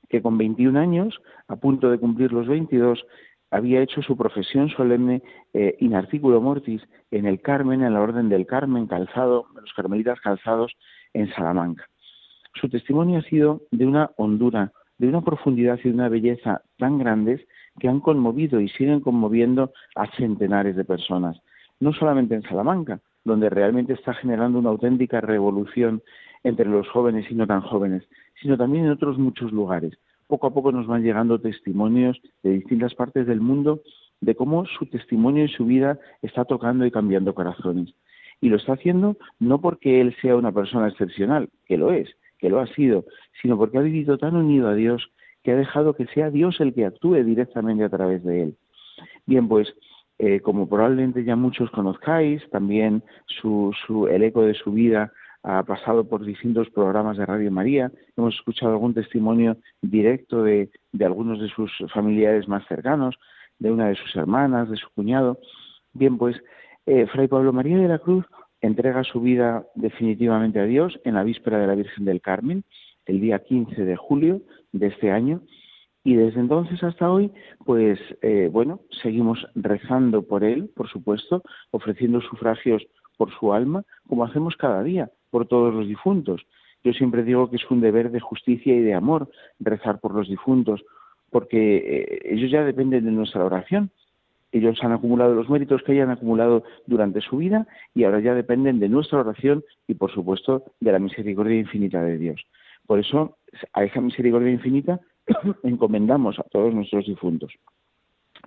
que 0.10 0.22
con 0.22 0.38
21 0.38 0.79
años, 0.79 1.22
a 1.48 1.55
punto 1.58 1.89
de 1.91 2.00
cumplir 2.00 2.31
los 2.31 2.48
22, 2.48 3.05
había 3.51 3.81
hecho 3.81 4.01
su 4.01 4.15
profesión 4.15 4.69
solemne 4.69 5.22
eh, 5.53 5.75
in 5.79 5.96
articulo 5.96 6.41
mortis 6.41 6.81
en 7.12 7.25
el 7.25 7.41
Carmen, 7.41 7.84
en 7.84 7.93
la 7.93 8.01
Orden 8.01 8.29
del 8.29 8.46
Carmen, 8.46 8.88
calzado, 8.88 9.48
los 9.55 9.74
carmelitas 9.74 10.19
calzados 10.22 10.74
en 11.13 11.29
Salamanca. 11.34 11.88
Su 12.55 12.69
testimonio 12.69 13.19
ha 13.19 13.24
sido 13.24 13.62
de 13.72 13.86
una 13.86 14.12
hondura, 14.17 14.72
de 14.98 15.08
una 15.08 15.22
profundidad 15.22 15.79
y 15.84 15.89
de 15.89 15.96
una 15.96 16.10
belleza 16.10 16.62
tan 16.77 16.98
grandes 17.00 17.41
que 17.79 17.88
han 17.88 18.01
conmovido 18.01 18.60
y 18.60 18.69
siguen 18.69 19.00
conmoviendo 19.00 19.72
a 19.96 20.08
centenares 20.15 20.75
de 20.75 20.86
personas, 20.86 21.39
no 21.79 21.93
solamente 21.93 22.36
en 22.36 22.43
Salamanca, 22.43 23.00
donde 23.24 23.50
realmente 23.50 23.93
está 23.93 24.13
generando 24.13 24.60
una 24.60 24.69
auténtica 24.69 25.22
revolución 25.22 26.01
entre 26.43 26.65
los 26.65 26.88
jóvenes 26.89 27.29
y 27.29 27.36
no 27.36 27.48
tan 27.48 27.62
jóvenes, 27.62 28.08
sino 28.41 28.58
también 28.58 28.86
en 28.86 28.91
otros 28.91 29.17
muchos 29.17 29.51
lugares. 29.51 29.98
Poco 30.27 30.48
a 30.48 30.53
poco 30.53 30.72
nos 30.72 30.88
van 30.88 31.03
llegando 31.03 31.39
testimonios 31.39 32.19
de 32.43 32.51
distintas 32.51 32.93
partes 32.96 33.25
del 33.27 33.41
mundo 33.41 33.81
de 34.22 34.36
cómo 34.36 34.65
su 34.65 34.86
testimonio 34.86 35.46
y 35.46 35.50
su 35.50 35.65
vida 35.65 36.00
está 36.22 36.46
tocando 36.46 36.86
y 36.86 36.91
cambiando 36.91 37.34
corazones. 37.34 37.93
Y 38.41 38.50
lo 38.50 38.58
está 38.58 38.74
haciendo 38.74 39.17
no 39.39 39.60
porque 39.60 40.01
él 40.01 40.15
sea 40.22 40.36
una 40.36 40.51
persona 40.51 40.88
excepcional, 40.88 41.50
que 41.65 41.77
lo 41.77 41.91
es, 41.91 42.10
que 42.38 42.50
lo 42.50 42.60
ha 42.60 42.67
sido, 42.67 43.05
sino 43.41 43.58
porque 43.58 43.77
ha 43.77 43.81
vivido 43.81 44.17
tan 44.17 44.36
unido 44.36 44.69
a 44.69 44.75
Dios 44.75 45.12
que 45.43 45.51
ha 45.51 45.55
dejado 45.55 45.93
que 45.93 46.05
sea 46.08 46.29
Dios 46.29 46.60
el 46.60 46.74
que 46.74 46.86
actúe 46.86 47.24
directamente 47.24 47.84
a 47.84 47.89
través 47.89 48.24
de 48.24 48.43
él. 48.43 48.55
Bien, 49.25 49.48
pues 49.48 49.74
eh, 50.19 50.41
como 50.41 50.67
probablemente 50.67 51.24
ya 51.24 51.36
muchos 51.36 51.72
conozcáis, 51.72 52.48
también 52.50 53.03
su, 53.25 53.74
su, 53.86 54.08
el 54.08 54.24
eco 54.24 54.43
de 54.43 54.53
su 54.53 54.74
vida 54.74 55.13
ha 55.43 55.63
pasado 55.63 56.08
por 56.08 56.25
distintos 56.25 56.69
programas 56.69 57.17
de 57.17 57.25
Radio 57.25 57.51
María. 57.51 57.91
Hemos 58.17 58.36
escuchado 58.36 58.74
algún 58.74 58.93
testimonio 58.93 59.58
directo 59.81 60.43
de, 60.43 60.69
algunos 61.00 61.39
de 61.39 61.50
sus 61.50 61.72
familiares 61.93 62.48
más 62.48 62.67
cercanos, 62.67 63.15
de 63.58 63.72
una 63.72 63.88
de 63.88 63.96
sus 63.96 64.15
hermanas, 64.15 64.69
de 64.69 64.77
su 64.77 64.89
cuñado. 64.91 65.39
Bien, 65.93 66.17
pues 66.17 66.36
eh, 66.86 67.08
Fray 67.08 67.27
Pablo 67.27 67.53
María 67.53 67.77
de 67.77 67.88
la 67.88 68.00
Cruz 68.00 68.25
entrega 68.62 69.03
su 69.03 69.22
vida 69.22 69.65
definitivamente 69.75 70.60
a 70.60 70.65
Dios 70.65 71.00
en 71.05 71.15
la 71.15 71.24
víspera 71.24 71.60
de 71.60 71.67
la 71.67 71.75
Virgen 71.75 72.05
del 72.05 72.22
Carmen, 72.22 72.63
el 73.05 73.22
día 73.22 73.39
15 73.39 73.86
de 73.86 73.96
julio 73.96 74.41
de 74.74 74.88
este 74.88 75.12
año, 75.12 75.41
y 76.03 76.15
desde 76.15 76.39
entonces 76.39 76.84
hasta 76.84 77.10
hoy, 77.10 77.31
pues 77.65 78.00
eh, 78.22 78.50
bueno, 78.51 78.81
seguimos 79.01 79.46
rezando 79.55 80.24
por 80.24 80.43
él, 80.43 80.69
por 80.75 80.89
supuesto, 80.89 81.43
ofreciendo 81.72 82.22
sufragios 82.22 82.86
por 83.17 83.31
su 83.38 83.53
alma, 83.53 83.84
como 84.08 84.24
hacemos 84.24 84.55
cada 84.55 84.84
día 84.84 85.10
por 85.29 85.48
todos 85.48 85.74
los 85.74 85.88
difuntos. 85.88 86.45
Yo 86.83 86.93
siempre 86.93 87.24
digo 87.24 87.50
que 87.50 87.57
es 87.57 87.71
un 87.71 87.81
deber 87.81 88.12
de 88.12 88.19
justicia 88.19 88.74
y 88.74 88.81
de 88.81 88.93
amor 88.93 89.29
rezar 89.59 90.00
por 90.00 90.13
los 90.13 90.27
difuntos, 90.29 90.83
porque 91.29 91.77
eh, 91.77 92.19
ellos 92.33 92.51
ya 92.51 92.63
dependen 92.63 93.05
de 93.05 93.12
nuestra 93.12 93.43
oración. 93.43 93.91
Ellos 94.51 94.79
han 94.81 94.93
acumulado 94.93 95.36
los 95.36 95.50
méritos 95.50 95.83
que 95.83 95.91
hayan 95.91 96.09
acumulado 96.09 96.63
durante 96.88 97.21
su 97.21 97.38
vida 97.38 97.67
y 97.93 98.03
ahora 98.03 98.19
ya 98.19 98.33
dependen 98.33 98.79
de 98.79 98.89
nuestra 98.89 99.19
oración 99.19 99.63
y, 99.88 99.93
por 99.93 100.12
supuesto, 100.12 100.63
de 100.79 100.91
la 100.91 101.00
misericordia 101.00 101.59
infinita 101.59 102.01
de 102.01 102.17
Dios. 102.17 102.41
Por 102.88 103.00
eso, 103.00 103.38
a 103.74 103.83
esa 103.83 104.01
misericordia 104.01 104.51
infinita 104.51 105.00
encomendamos 105.63 106.39
a 106.39 106.43
todos 106.43 106.74
nuestros 106.74 107.05
difuntos. 107.05 107.53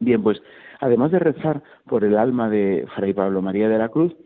Bien, 0.01 0.23
pues 0.23 0.43
además 0.81 1.13
de 1.13 1.19
rezar 1.21 1.63
por 1.87 2.03
el 2.03 2.17
alma 2.17 2.49
de 2.49 2.87
Fray 2.97 3.13
Pablo 3.13 3.43
María 3.43 3.69
de 3.69 3.79
la 3.79 3.89
Cruz, 3.89 4.17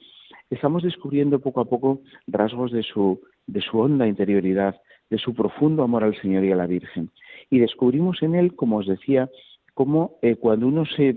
estamos 0.50 0.82
descubriendo 0.82 1.40
poco 1.40 1.60
a 1.60 1.64
poco 1.64 2.00
rasgos 2.26 2.72
de 2.72 2.82
su, 2.82 3.20
de 3.46 3.60
su 3.60 3.78
honda 3.78 4.06
interioridad, 4.06 4.80
de 5.10 5.18
su 5.18 5.34
profundo 5.34 5.82
amor 5.82 6.04
al 6.04 6.20
Señor 6.20 6.44
y 6.44 6.52
a 6.52 6.56
la 6.56 6.66
Virgen. 6.66 7.10
Y 7.50 7.58
descubrimos 7.58 8.22
en 8.22 8.34
él, 8.34 8.54
como 8.54 8.78
os 8.78 8.86
decía, 8.86 9.30
cómo 9.74 10.18
eh, 10.22 10.36
cuando 10.36 10.66
uno 10.66 10.84
se, 10.86 11.16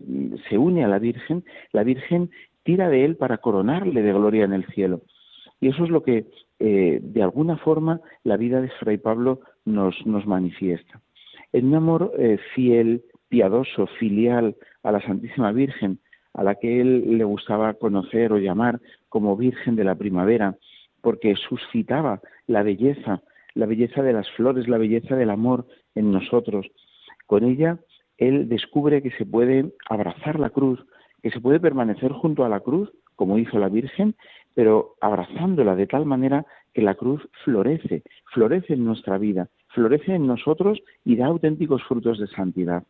se 0.49 0.57
une 0.57 0.83
a 0.83 0.87
la 0.87 0.99
Virgen, 0.99 1.43
la 1.71 1.83
Virgen 1.83 2.29
tira 2.63 2.89
de 2.89 3.05
él 3.05 3.15
para 3.15 3.37
coronarle 3.37 4.01
de 4.01 4.13
gloria 4.13 4.45
en 4.45 4.53
el 4.53 4.65
cielo. 4.67 5.01
Y 5.61 5.69
eso 5.69 5.83
es 5.83 5.89
lo 5.89 6.03
que, 6.03 6.25
eh, 6.59 6.99
de 7.01 7.23
alguna 7.23 7.57
forma, 7.57 8.01
la 8.23 8.37
vida 8.37 8.61
de 8.61 8.69
Fray 8.69 8.97
Pablo 8.97 9.41
nos, 9.65 10.05
nos 10.05 10.25
manifiesta 10.25 11.01
en 11.53 11.67
un 11.67 11.75
amor 11.75 12.11
eh, 12.17 12.37
fiel, 12.53 13.03
piadoso, 13.27 13.87
filial 13.99 14.55
a 14.83 14.91
la 14.91 15.01
Santísima 15.01 15.51
Virgen, 15.51 15.99
a 16.39 16.43
la 16.43 16.55
que 16.55 16.79
él 16.79 17.17
le 17.17 17.25
gustaba 17.25 17.73
conocer 17.73 18.31
o 18.31 18.37
llamar 18.37 18.79
como 19.09 19.35
Virgen 19.35 19.75
de 19.75 19.83
la 19.83 19.95
Primavera, 19.95 20.55
porque 21.01 21.35
suscitaba 21.35 22.21
la 22.47 22.63
belleza, 22.63 23.21
la 23.55 23.65
belleza 23.65 24.01
de 24.03 24.13
las 24.13 24.29
flores, 24.31 24.69
la 24.69 24.77
belleza 24.77 25.17
del 25.17 25.31
amor 25.31 25.67
en 25.95 26.13
nosotros. 26.13 26.65
Con 27.25 27.43
ella 27.43 27.79
él 28.17 28.47
descubre 28.47 29.01
que 29.01 29.11
se 29.11 29.25
puede 29.25 29.73
abrazar 29.89 30.39
la 30.39 30.49
cruz, 30.49 30.79
que 31.21 31.29
se 31.29 31.41
puede 31.41 31.59
permanecer 31.59 32.13
junto 32.13 32.45
a 32.45 32.49
la 32.49 32.61
cruz, 32.61 32.89
como 33.17 33.37
hizo 33.37 33.59
la 33.59 33.67
Virgen, 33.67 34.15
pero 34.55 34.95
abrazándola 35.01 35.75
de 35.75 35.87
tal 35.87 36.05
manera 36.05 36.45
que 36.73 36.81
la 36.81 36.95
cruz 36.95 37.21
florece, 37.43 38.01
florece 38.33 38.75
en 38.75 38.85
nuestra 38.85 39.17
vida, 39.17 39.49
florece 39.67 40.15
en 40.15 40.25
nosotros 40.25 40.79
y 41.03 41.17
da 41.17 41.25
auténticos 41.25 41.83
frutos 41.83 42.17
de 42.17 42.27
santidad. 42.27 42.83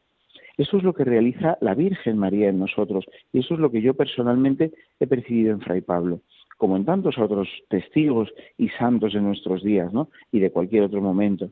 Eso 0.60 0.76
es 0.76 0.84
lo 0.84 0.94
que 0.94 1.06
realiza 1.06 1.58
la 1.62 1.74
Virgen 1.74 2.18
María 2.18 2.50
en 2.50 2.60
nosotros 2.60 3.06
y 3.32 3.40
eso 3.40 3.54
es 3.54 3.62
lo 3.62 3.72
que 3.72 3.82
yo 3.82 3.94
personalmente 3.94 4.74
he 5.00 5.08
percibido 5.08 5.54
en 5.54 5.62
Fray 5.62 5.80
Pablo, 5.80 6.20
como 6.58 6.76
en 6.76 6.84
tantos 6.84 7.18
otros 7.18 7.48
testigos 7.70 8.28
y 8.58 8.68
santos 8.72 9.14
de 9.14 9.22
nuestros 9.22 9.64
días 9.64 9.94
¿no? 9.94 10.10
y 10.34 10.40
de 10.42 10.52
cualquier 10.52 10.84
otro 10.84 11.00
momento. 11.00 11.50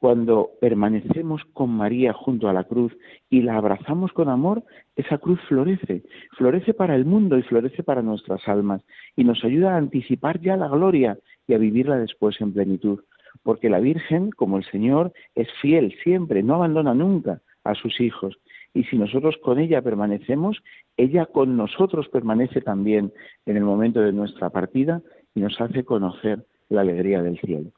Cuando 0.00 0.50
permanecemos 0.60 1.44
con 1.52 1.70
María 1.70 2.12
junto 2.12 2.48
a 2.48 2.52
la 2.52 2.64
cruz 2.64 2.92
y 3.28 3.42
la 3.42 3.56
abrazamos 3.56 4.12
con 4.12 4.28
amor, 4.28 4.64
esa 4.96 5.18
cruz 5.18 5.38
florece, 5.46 6.02
florece 6.36 6.74
para 6.74 6.96
el 6.96 7.04
mundo 7.04 7.38
y 7.38 7.42
florece 7.42 7.84
para 7.84 8.02
nuestras 8.02 8.48
almas 8.48 8.82
y 9.14 9.22
nos 9.22 9.44
ayuda 9.44 9.74
a 9.74 9.78
anticipar 9.78 10.40
ya 10.40 10.56
la 10.56 10.66
gloria 10.66 11.16
y 11.46 11.54
a 11.54 11.58
vivirla 11.58 11.98
después 11.98 12.40
en 12.40 12.52
plenitud 12.52 12.98
porque 13.44 13.70
la 13.70 13.78
Virgen, 13.78 14.32
como 14.32 14.58
el 14.58 14.64
Señor, 14.64 15.12
es 15.36 15.48
fiel 15.62 15.94
siempre, 16.02 16.42
no 16.42 16.56
abandona 16.56 16.94
nunca 16.94 17.40
a 17.64 17.74
sus 17.74 18.00
hijos. 18.00 18.38
Y 18.74 18.84
si 18.84 18.98
nosotros 18.98 19.36
con 19.42 19.58
ella 19.58 19.82
permanecemos, 19.82 20.62
ella 20.96 21.26
con 21.26 21.56
nosotros 21.56 22.08
permanece 22.08 22.60
también 22.60 23.12
en 23.46 23.56
el 23.56 23.64
momento 23.64 24.00
de 24.00 24.12
nuestra 24.12 24.50
partida 24.50 25.02
y 25.34 25.40
nos 25.40 25.60
hace 25.60 25.84
conocer 25.84 26.44
la 26.68 26.82
alegría 26.82 27.22
del 27.22 27.38
cielo. 27.40 27.70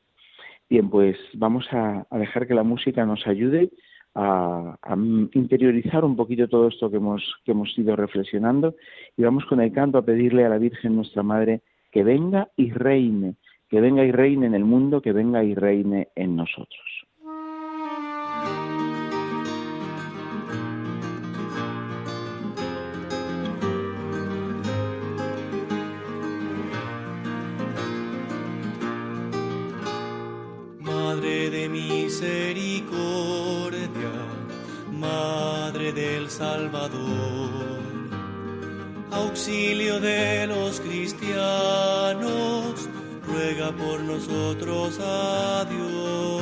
Bien, 0.68 0.90
pues 0.90 1.16
vamos 1.34 1.66
a, 1.72 2.06
dejar 2.10 2.46
que 2.46 2.54
la 2.54 2.62
música 2.62 3.04
nos 3.06 3.26
ayude 3.26 3.70
a, 4.14 4.76
a, 4.82 4.96
interiorizar 5.32 6.04
un 6.04 6.16
poquito 6.16 6.48
todo 6.48 6.68
esto 6.68 6.90
que 6.90 6.96
hemos, 6.96 7.22
que 7.44 7.52
hemos 7.52 7.76
ido 7.78 7.96
reflexionando 7.96 8.74
y 9.16 9.22
vamos 9.22 9.44
con 9.46 9.60
el 9.60 9.72
canto 9.72 9.98
a 9.98 10.04
pedirle 10.04 10.44
a 10.44 10.50
la 10.50 10.58
Virgen 10.58 10.96
nuestra 10.96 11.22
Madre 11.22 11.62
que 11.90 12.04
venga 12.04 12.48
y 12.56 12.70
reine 12.70 13.36
que 13.72 13.80
venga 13.80 14.04
y 14.04 14.12
reine 14.12 14.44
en 14.44 14.54
el 14.54 14.66
mundo, 14.66 15.00
que 15.00 15.14
venga 15.14 15.42
y 15.42 15.54
reine 15.54 16.08
en 16.14 16.36
nosotros. 16.36 16.91
Madre 31.14 31.50
de 31.50 31.68
misericordia, 31.68 32.88
Madre 34.90 35.92
del 35.92 36.30
Salvador, 36.30 37.82
auxilio 39.10 40.00
de 40.00 40.46
los 40.46 40.80
cristianos, 40.80 41.28
ruega 43.26 43.72
por 43.72 44.00
nosotros 44.00 44.98
a 45.02 45.66
Dios. 45.68 46.41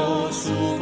Hagamos 0.00 0.36
su 0.36 0.79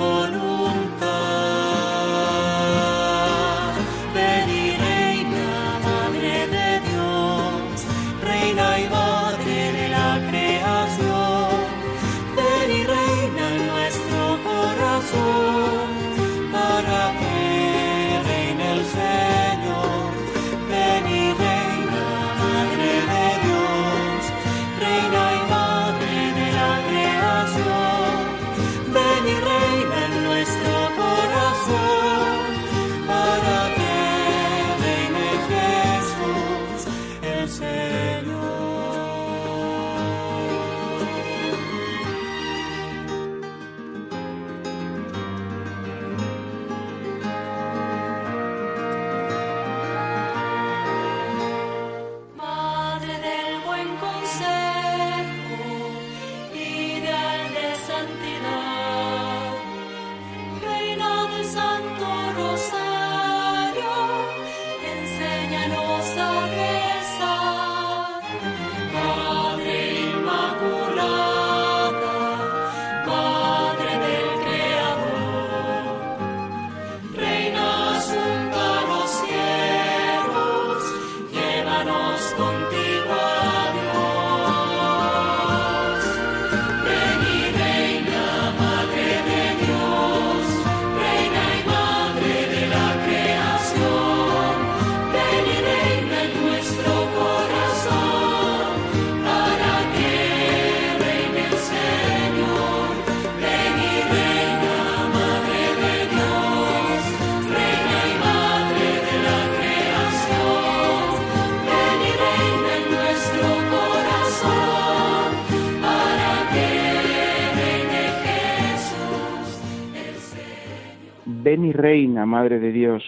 reina, 121.79 122.27
Madre 122.27 122.59
de 122.59 122.73
Dios, 122.73 123.05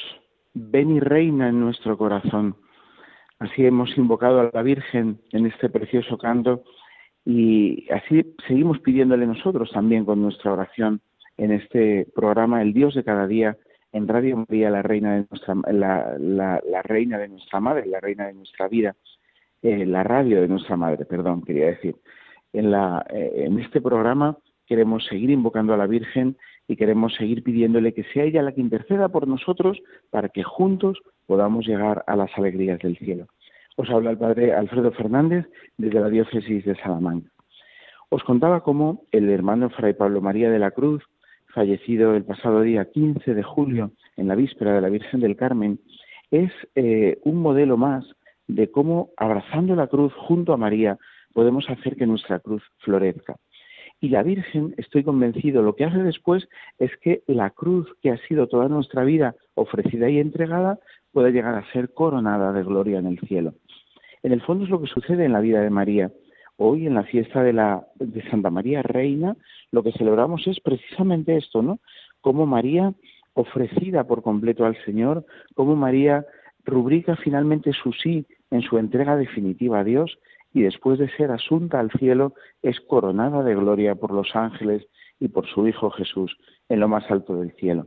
ven 0.55 0.97
y 0.97 1.01
reina 1.01 1.49
en 1.49 1.61
nuestro 1.61 1.99
corazón. 1.99 2.55
Así 3.41 3.67
hemos 3.67 3.97
invocado 3.99 4.41
a 4.41 4.51
la 4.53 4.63
Virgen 4.63 5.21
en 5.33 5.47
este 5.47 5.69
precioso 5.69 6.17
canto 6.17 6.63
y 7.25 7.89
así 7.91 8.35
seguimos 8.47 8.79
pidiéndole 8.79 9.27
nosotros 9.27 9.71
también 9.73 10.05
con 10.05 10.23
nuestra 10.23 10.53
oración 10.53 11.01
en 11.37 11.53
este 11.53 12.07
programa 12.15 12.63
El 12.63 12.73
Dios 12.73 12.95
de 12.95 13.03
cada 13.03 13.27
día 13.27 13.59
en 13.93 14.07
Radio 14.07 14.37
María, 14.37 14.71
la 14.71 14.83
reina 14.83 15.17
de 15.17 15.27
nuestra, 15.29 15.55
la, 15.73 16.83
reina 16.85 17.19
de 17.19 17.29
nuestra 17.29 17.59
madre, 17.59 17.87
la 17.87 17.99
reina 17.99 18.29
de 18.29 18.35
nuestra 18.35 18.69
vida, 18.69 18.95
eh, 19.63 19.85
la 19.85 20.05
radio 20.05 20.41
de 20.43 20.49
nuestra 20.49 20.77
madre, 20.77 21.05
perdón, 21.07 21.43
quería 21.43 21.67
decir. 21.67 21.97
En, 22.53 22.71
la, 22.71 23.05
eh, 23.11 23.47
en 23.47 23.59
este 23.59 23.81
programa 23.81 24.39
queremos 24.65 25.05
seguir 25.07 25.31
invocando 25.31 25.75
a 25.75 25.77
la 25.77 25.89
Virgen 25.89 26.37
y 26.71 26.77
queremos 26.77 27.13
seguir 27.17 27.43
pidiéndole 27.43 27.93
que 27.93 28.05
sea 28.05 28.23
ella 28.23 28.43
la 28.43 28.53
que 28.53 28.61
interceda 28.61 29.09
por 29.09 29.27
nosotros 29.27 29.83
para 30.09 30.29
que 30.29 30.45
juntos 30.45 31.01
podamos 31.27 31.67
llegar 31.67 32.05
a 32.07 32.15
las 32.15 32.31
alegrías 32.39 32.79
del 32.79 32.97
cielo. 32.97 33.27
Os 33.75 33.91
habla 33.91 34.13
el 34.13 34.19
padre 34.19 34.55
Alfredo 34.55 34.93
Fernández 34.93 35.47
desde 35.79 35.99
la 35.99 36.09
diócesis 36.09 36.65
de 36.65 36.77
Salamanca. 36.77 37.29
Os 38.09 38.23
contaba 38.23 38.63
cómo 38.63 39.03
el 39.11 39.29
hermano 39.31 39.69
Fray 39.71 39.95
Pablo 39.95 40.21
María 40.21 40.49
de 40.49 40.61
la 40.61 40.71
Cruz, 40.71 41.03
fallecido 41.53 42.15
el 42.15 42.23
pasado 42.23 42.61
día 42.61 42.85
15 42.85 43.35
de 43.35 43.43
julio 43.43 43.91
en 44.17 44.29
la 44.29 44.37
víspera 44.37 44.73
de 44.73 44.81
la 44.81 44.91
Virgen 44.91 45.19
del 45.19 45.35
Carmen, 45.35 45.81
es 46.31 46.53
eh, 46.77 47.19
un 47.25 47.43
modelo 47.43 47.79
más 47.79 48.05
de 48.47 48.71
cómo 48.71 49.11
abrazando 49.17 49.75
la 49.75 49.89
cruz 49.89 50.13
junto 50.15 50.53
a 50.53 50.57
María 50.57 50.99
podemos 51.33 51.69
hacer 51.69 51.97
que 51.97 52.07
nuestra 52.07 52.39
cruz 52.39 52.63
florezca. 52.79 53.35
Y 54.01 54.09
la 54.09 54.23
Virgen, 54.23 54.75
estoy 54.79 55.05
convencido, 55.05 55.63
lo 55.63 55.77
que 55.77 55.85
hace 55.85 56.03
después 56.03 56.49
es 56.79 56.91
que 57.03 57.23
la 57.27 57.51
cruz 57.51 57.87
que 58.01 58.11
ha 58.11 58.17
sido 58.27 58.47
toda 58.47 58.69
nuestra 58.69 59.05
vida 59.05 59.35
ofrecida 59.55 60.09
y 60.09 60.19
entregada 60.19 60.79
pueda 61.13 61.29
llegar 61.29 61.55
a 61.55 61.71
ser 61.73 61.93
coronada 61.93 62.53
de 62.53 62.65
gloria 62.65 62.99
en 62.99 63.07
el 63.07 63.21
cielo. 63.21 63.55
En 64.23 64.33
el 64.33 64.41
fondo 64.41 64.65
es 64.65 64.71
lo 64.71 64.81
que 64.81 64.87
sucede 64.87 65.27
en 65.27 65.33
la 65.33 65.41
vida 65.41 65.61
de 65.61 65.71
María. 65.71 66.11
Hoy, 66.57 66.87
en 66.87 66.95
la 66.95 67.05
fiesta 67.05 67.43
de, 67.43 67.53
la, 67.53 67.87
de 67.97 68.23
Santa 68.31 68.51
María 68.51 68.83
Reina, 68.83 69.37
lo 69.71 69.83
que 69.83 69.93
celebramos 69.93 70.47
es 70.47 70.61
precisamente 70.61 71.37
esto, 71.37 71.63
¿no? 71.63 71.79
Como 72.21 72.47
María, 72.47 72.95
ofrecida 73.35 74.05
por 74.05 74.23
completo 74.23 74.65
al 74.65 74.77
Señor, 74.85 75.25
como 75.55 75.77
María 75.77 76.25
rubrica 76.65 77.17
finalmente 77.17 77.73
su 77.73 77.93
sí 77.93 78.27
en 78.51 78.63
su 78.63 78.79
entrega 78.79 79.17
definitiva 79.17 79.81
a 79.81 79.85
Dios 79.85 80.19
y 80.53 80.63
después 80.63 80.99
de 80.99 81.09
ser 81.17 81.31
asunta 81.31 81.79
al 81.81 81.91
cielo 81.93 82.35
es 82.63 82.81
coronada 82.81 83.43
de 83.43 83.55
gloria 83.55 83.95
por 83.95 84.13
los 84.13 84.35
ángeles 84.35 84.87
y 85.19 85.29
por 85.29 85.47
su 85.47 85.67
Hijo 85.67 85.91
Jesús 85.91 86.37
en 86.69 86.81
lo 86.81 86.89
más 86.89 87.11
alto 87.11 87.37
del 87.37 87.53
cielo. 87.53 87.87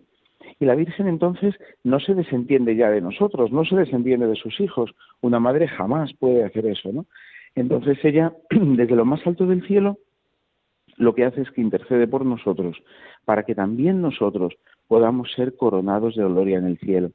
Y 0.60 0.65
la 0.65 0.76
Virgen 0.76 1.08
entonces 1.08 1.56
no 1.84 1.99
se 1.99 2.13
desentiende 2.15 2.76
ya 2.76 2.89
de 2.89 3.02
nosotros, 3.02 3.52
no 3.52 3.65
se 3.65 3.76
desentiende 3.76 4.28
de 4.28 4.36
sus 4.36 4.60
hijos. 4.60 4.91
Una 5.21 5.39
madre 5.39 5.67
jamás 5.67 6.13
puede 6.13 6.43
hacer 6.43 6.65
eso, 6.65 6.91
¿no? 6.91 7.06
Entonces 7.56 7.97
ella, 8.04 8.34
desde 8.49 8.95
lo 8.95 9.06
más 9.06 9.26
alto 9.26 9.45
del 9.45 9.65
cielo, 9.65 9.97
lo 10.97 11.15
que 11.15 11.26
hace 11.26 11.41
es 11.41 11.52
que 11.52 11.62
intercede 11.62 12.08
por 12.08 12.26
nosotros, 12.26 12.78
para 13.26 13.43
que 13.43 13.56
también 13.56 14.02
nosotros 14.02 14.54
podamos 14.88 15.32
ser 15.34 15.56
coronados 15.56 16.15
de 16.15 16.23
gloria 16.23 16.58
en 16.58 16.67
el 16.67 16.78
cielo. 16.78 17.12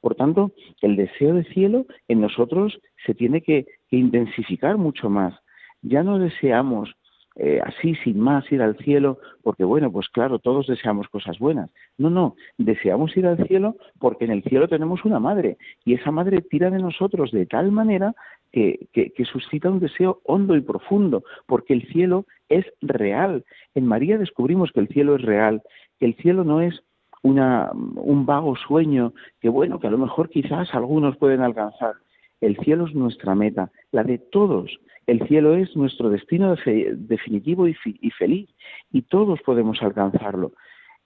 Por 0.00 0.16
tanto, 0.16 0.52
el 0.82 0.96
deseo 0.96 1.34
de 1.34 1.44
cielo 1.44 1.86
en 2.08 2.20
nosotros 2.20 2.80
se 3.06 3.14
tiene 3.14 3.40
que, 3.40 3.66
intensificar 3.90 4.76
mucho 4.76 5.10
más. 5.10 5.34
Ya 5.82 6.02
no 6.02 6.18
deseamos 6.18 6.94
eh, 7.36 7.60
así 7.62 7.94
sin 7.96 8.18
más 8.18 8.50
ir 8.50 8.62
al 8.62 8.78
cielo 8.78 9.18
porque 9.42 9.62
bueno 9.62 9.92
pues 9.92 10.08
claro 10.08 10.38
todos 10.38 10.66
deseamos 10.66 11.06
cosas 11.08 11.38
buenas 11.38 11.68
no 11.98 12.08
no 12.08 12.34
deseamos 12.56 13.14
ir 13.14 13.26
al 13.26 13.46
cielo 13.46 13.76
porque 13.98 14.24
en 14.24 14.30
el 14.30 14.42
cielo 14.42 14.68
tenemos 14.68 15.04
una 15.04 15.20
madre 15.20 15.58
y 15.84 15.92
esa 15.92 16.10
madre 16.10 16.40
tira 16.40 16.70
de 16.70 16.78
nosotros 16.78 17.32
de 17.32 17.44
tal 17.44 17.72
manera 17.72 18.14
que, 18.52 18.88
que, 18.94 19.24
suscita 19.26 19.68
un 19.68 19.80
deseo 19.80 20.22
hondo 20.24 20.56
y 20.56 20.62
profundo 20.62 21.24
porque 21.44 21.74
el 21.74 21.86
cielo 21.88 22.24
es 22.48 22.64
real 22.80 23.44
en 23.74 23.86
María 23.86 24.16
descubrimos 24.16 24.72
que 24.72 24.80
el 24.80 24.88
cielo 24.88 25.16
es 25.16 25.20
real 25.20 25.60
que 26.00 26.06
el 26.06 26.14
cielo 26.14 26.42
no 26.42 26.62
es 26.62 26.82
una, 27.26 27.70
un 27.72 28.24
vago 28.24 28.56
sueño 28.56 29.12
que, 29.40 29.48
bueno, 29.48 29.80
que 29.80 29.88
a 29.88 29.90
lo 29.90 29.98
mejor 29.98 30.30
quizás 30.30 30.72
algunos 30.74 31.16
pueden 31.16 31.42
alcanzar. 31.42 31.94
El 32.40 32.56
cielo 32.58 32.86
es 32.86 32.94
nuestra 32.94 33.34
meta, 33.34 33.70
la 33.92 34.04
de 34.04 34.18
todos. 34.18 34.78
El 35.06 35.26
cielo 35.28 35.54
es 35.54 35.76
nuestro 35.76 36.10
destino 36.10 36.56
definitivo 36.64 37.68
y, 37.68 37.74
feliz 38.10 38.48
y 38.92 39.02
todos 39.02 39.40
podemos 39.42 39.80
alcanzarlo. 39.82 40.52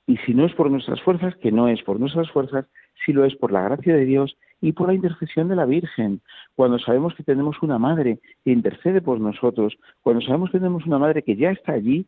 Y 0.06 0.16
si 0.18 0.34
no 0.34 0.46
es 0.46 0.54
por 0.54 0.70
nuestras 0.70 1.00
fuerzas, 1.02 1.36
que 1.36 1.52
no 1.52 1.68
es 1.68 1.82
por 1.82 2.00
nuestras 2.00 2.30
fuerzas, 2.30 2.66
si 3.04 3.12
lo 3.12 3.24
es 3.24 3.36
por 3.36 3.52
la 3.52 3.62
gracia 3.62 3.94
de 3.94 4.04
Dios 4.04 4.36
y 4.60 4.72
por 4.72 4.88
la 4.88 4.94
intercesión 4.94 5.48
de 5.48 5.56
la 5.56 5.66
Virgen. 5.66 6.20
Cuando 6.56 6.78
sabemos 6.78 7.14
que 7.14 7.22
tenemos 7.22 7.62
una 7.62 7.78
madre 7.78 8.18
que 8.44 8.50
intercede 8.50 9.00
por 9.00 9.20
nosotros, 9.20 9.76
cuando 10.00 10.22
sabemos 10.22 10.50
que 10.50 10.58
tenemos 10.58 10.86
una 10.86 10.98
madre 10.98 11.22
que 11.22 11.36
ya 11.36 11.50
está 11.50 11.72
allí 11.72 12.06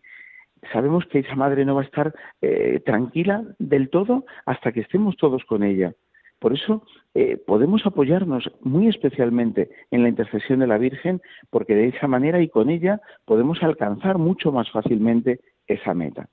sabemos 0.72 1.04
que 1.06 1.20
esa 1.20 1.34
madre 1.34 1.64
no 1.64 1.74
va 1.74 1.82
a 1.82 1.84
estar 1.84 2.14
eh, 2.40 2.80
tranquila 2.84 3.44
del 3.58 3.90
todo 3.90 4.24
hasta 4.46 4.72
que 4.72 4.80
estemos 4.80 5.16
todos 5.16 5.44
con 5.44 5.62
ella. 5.62 5.94
Por 6.42 6.54
eso 6.54 6.82
eh, 7.14 7.36
podemos 7.36 7.86
apoyarnos 7.86 8.50
muy 8.62 8.88
especialmente 8.88 9.70
en 9.92 10.02
la 10.02 10.08
intercesión 10.08 10.58
de 10.58 10.66
la 10.66 10.76
Virgen, 10.76 11.22
porque 11.50 11.76
de 11.76 11.86
esa 11.86 12.08
manera 12.08 12.42
y 12.42 12.48
con 12.48 12.68
ella 12.68 13.00
podemos 13.24 13.62
alcanzar 13.62 14.18
mucho 14.18 14.50
más 14.50 14.68
fácilmente 14.72 15.38
esa 15.68 15.94
meta. 15.94 16.28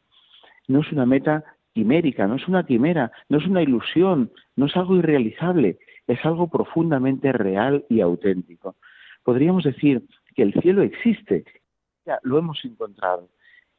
No 0.67 0.80
es 0.80 0.91
una 0.91 1.06
meta 1.06 1.43
quimérica, 1.74 2.26
no 2.26 2.38
es 2.38 2.48
una 2.48 2.65
quimera, 2.65 3.12
no 3.30 3.38
es 3.38 3.45
una 3.45 3.62
ilusión, 3.62 4.32
no 4.56 4.65
es 4.65 4.76
algo 4.76 4.95
irrealizable, 4.95 5.78
es 6.08 6.26
algo 6.26 6.48
profundamente 6.48 7.32
real 7.32 7.86
y 7.88 8.02
auténtico. 8.02 8.78
Podríamos 9.24 9.63
decir 9.63 10.02
que 10.34 10.41
el 10.41 10.54
cielo 10.54 10.82
existe, 10.82 11.45
ya 12.08 12.17
lo 12.24 12.39
hemos 12.39 12.65
encontrado 12.65 13.30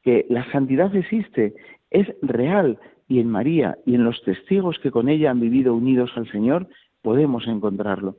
que 0.05 0.27
la 0.29 0.49
santidad 0.53 0.95
existe, 0.95 1.55
es 1.91 2.07
real, 2.23 2.79
y 3.11 3.19
en 3.19 3.29
María 3.29 3.77
y 3.85 3.97
en 3.97 4.05
los 4.05 4.23
testigos 4.23 4.79
que 4.79 4.93
con 4.93 5.09
ella 5.09 5.33
han 5.33 5.41
vivido 5.41 5.75
unidos 5.75 6.13
al 6.15 6.31
Señor, 6.31 6.69
podemos 7.03 7.45
encontrarlo. 7.49 8.19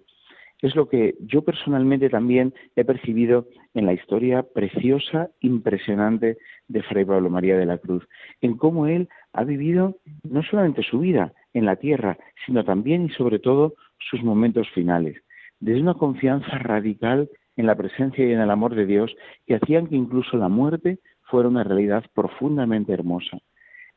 Es 0.62 0.76
lo 0.76 0.90
que 0.90 1.16
yo 1.22 1.44
personalmente 1.44 2.10
también 2.10 2.54
he 2.76 2.84
percibido 2.84 3.48
en 3.74 3.86
la 3.86 3.94
historia 3.94 4.44
preciosa, 4.44 5.30
impresionante 5.40 6.38
de 6.68 6.84
Fray 6.84 7.06
Pablo 7.06 7.30
María 7.30 7.58
de 7.58 7.66
la 7.66 7.78
Cruz, 7.78 8.06
en 8.42 8.58
cómo 8.58 8.86
él 8.86 9.08
ha 9.32 9.46
vivido 9.46 9.96
no 10.30 10.44
solamente 10.44 10.84
su 10.84 11.00
vida 11.00 11.34
en 11.54 11.66
la 11.66 11.78
tierra, 11.78 12.18
sino 12.46 12.66
también 12.66 13.06
y 13.06 13.10
sobre 13.12 13.40
todo 13.40 13.76
sus 13.98 14.22
momentos 14.22 14.70
finales, 14.72 15.16
desde 15.62 15.82
una 15.82 15.94
confianza 15.94 16.58
radical 16.60 17.30
en 17.56 17.66
la 17.66 17.76
presencia 17.76 18.28
y 18.28 18.34
en 18.34 18.42
el 18.42 18.52
amor 18.52 18.76
de 18.76 18.86
Dios 18.86 19.16
que 19.48 19.56
hacían 19.56 19.88
que 19.88 19.96
incluso 19.96 20.36
la 20.36 20.50
muerte 20.50 21.00
fuera 21.22 21.48
una 21.48 21.64
realidad 21.64 22.04
profundamente 22.14 22.92
hermosa. 22.92 23.38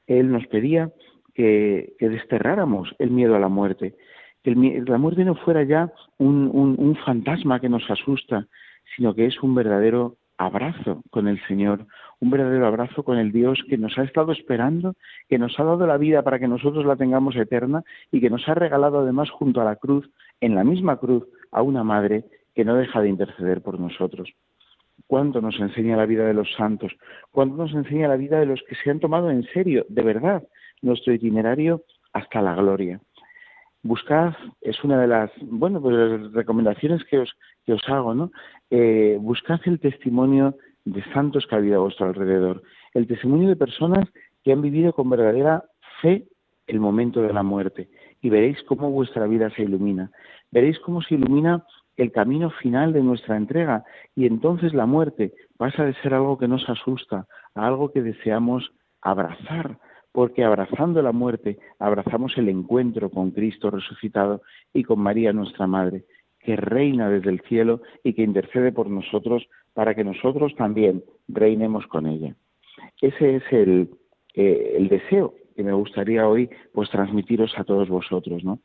Él 0.06 0.30
nos 0.30 0.46
pedía 0.46 0.90
que, 1.34 1.94
desterráramos 1.98 2.94
el 2.98 3.10
miedo 3.10 3.34
a 3.34 3.40
la 3.40 3.48
muerte, 3.48 3.94
que 4.42 4.54
la 4.54 4.98
muerte 4.98 5.24
no 5.24 5.34
fuera 5.34 5.62
ya 5.64 5.92
un, 6.18 6.96
fantasma 7.04 7.60
que 7.60 7.68
nos 7.68 7.90
asusta, 7.90 8.46
sino 8.96 9.14
que 9.14 9.26
es 9.26 9.42
un 9.42 9.54
verdadero 9.54 10.16
abrazo 10.36 11.02
con 11.10 11.28
el 11.28 11.40
Señor, 11.46 11.86
un 12.20 12.30
verdadero 12.30 12.66
abrazo 12.66 13.04
con 13.04 13.18
el 13.18 13.32
Dios 13.32 13.62
que 13.68 13.78
nos 13.78 13.96
ha 13.98 14.02
estado 14.02 14.32
esperando, 14.32 14.94
que 15.28 15.38
nos 15.38 15.58
ha 15.58 15.64
dado 15.64 15.86
la 15.86 15.96
vida 15.96 16.22
para 16.22 16.38
que 16.38 16.48
nosotros 16.48 16.84
la 16.84 16.96
tengamos 16.96 17.36
eterna 17.36 17.82
y 18.10 18.20
que 18.20 18.30
nos 18.30 18.48
ha 18.48 18.54
regalado 18.54 19.00
además 19.00 19.30
junto 19.30 19.60
a 19.60 19.64
la 19.64 19.76
cruz, 19.76 20.10
en 20.40 20.54
la 20.54 20.64
misma 20.64 20.98
cruz, 20.98 21.24
a 21.50 21.62
una 21.62 21.84
madre 21.84 22.24
que 22.54 22.64
no 22.64 22.74
deja 22.74 23.00
de 23.00 23.08
interceder 23.08 23.62
por 23.62 23.80
nosotros 23.80 24.34
cuánto 25.06 25.40
nos 25.40 25.58
enseña 25.60 25.96
la 25.96 26.06
vida 26.06 26.26
de 26.26 26.34
los 26.34 26.52
santos, 26.54 26.92
cuánto 27.30 27.56
nos 27.56 27.74
enseña 27.74 28.08
la 28.08 28.16
vida 28.16 28.38
de 28.40 28.46
los 28.46 28.62
que 28.68 28.74
se 28.76 28.90
han 28.90 29.00
tomado 29.00 29.30
en 29.30 29.44
serio, 29.52 29.84
de 29.88 30.02
verdad, 30.02 30.42
nuestro 30.82 31.12
itinerario 31.12 31.82
hasta 32.12 32.42
la 32.42 32.54
gloria. 32.54 33.00
Buscad, 33.82 34.32
es 34.62 34.82
una 34.82 34.98
de 35.00 35.06
las, 35.06 35.30
bueno, 35.42 35.80
pues 35.80 35.94
las 35.94 36.32
recomendaciones 36.32 37.04
que 37.04 37.18
os, 37.18 37.34
que 37.66 37.74
os 37.74 37.82
hago, 37.86 38.14
¿no? 38.14 38.30
Eh, 38.70 39.18
buscad 39.20 39.60
el 39.66 39.78
testimonio 39.78 40.56
de 40.84 41.02
santos 41.12 41.46
que 41.46 41.54
ha 41.54 41.58
habido 41.58 41.76
a 41.76 41.82
vuestro 41.82 42.06
alrededor, 42.06 42.62
el 42.94 43.06
testimonio 43.06 43.48
de 43.48 43.56
personas 43.56 44.08
que 44.42 44.52
han 44.52 44.62
vivido 44.62 44.92
con 44.92 45.10
verdadera 45.10 45.64
fe 46.00 46.26
el 46.66 46.80
momento 46.80 47.20
de 47.20 47.32
la 47.32 47.42
muerte 47.42 47.88
y 48.22 48.30
veréis 48.30 48.62
cómo 48.64 48.90
vuestra 48.90 49.26
vida 49.26 49.50
se 49.50 49.62
ilumina. 49.62 50.10
Veréis 50.50 50.78
cómo 50.80 51.02
se 51.02 51.14
ilumina 51.14 51.64
el 51.96 52.12
camino 52.12 52.50
final 52.50 52.92
de 52.92 53.02
nuestra 53.02 53.36
entrega 53.36 53.84
y 54.14 54.26
entonces 54.26 54.74
la 54.74 54.86
muerte 54.86 55.32
pasa 55.56 55.84
de 55.84 55.94
ser 55.94 56.14
algo 56.14 56.38
que 56.38 56.48
nos 56.48 56.68
asusta 56.68 57.26
a 57.54 57.66
algo 57.66 57.92
que 57.92 58.02
deseamos 58.02 58.72
abrazar, 59.00 59.78
porque 60.12 60.44
abrazando 60.44 61.02
la 61.02 61.12
muerte 61.12 61.58
abrazamos 61.78 62.36
el 62.36 62.48
encuentro 62.48 63.10
con 63.10 63.30
Cristo 63.30 63.70
resucitado 63.70 64.42
y 64.72 64.82
con 64.84 65.00
María 65.00 65.32
nuestra 65.32 65.66
Madre, 65.66 66.04
que 66.40 66.56
reina 66.56 67.08
desde 67.08 67.30
el 67.30 67.40
cielo 67.42 67.80
y 68.02 68.14
que 68.14 68.22
intercede 68.22 68.72
por 68.72 68.88
nosotros 68.88 69.46
para 69.72 69.94
que 69.94 70.04
nosotros 70.04 70.54
también 70.56 71.02
reinemos 71.28 71.86
con 71.86 72.06
ella. 72.06 72.36
Ese 73.00 73.36
es 73.36 73.42
el, 73.50 73.90
eh, 74.34 74.86
deseo 74.90 75.34
que 75.56 75.62
me 75.62 75.72
gustaría 75.72 76.28
hoy 76.28 76.50
pues 76.72 76.90
transmitiros 76.90 77.56
a 77.56 77.64
todos 77.64 77.88
vosotros, 77.88 78.44
¿no? 78.44 78.60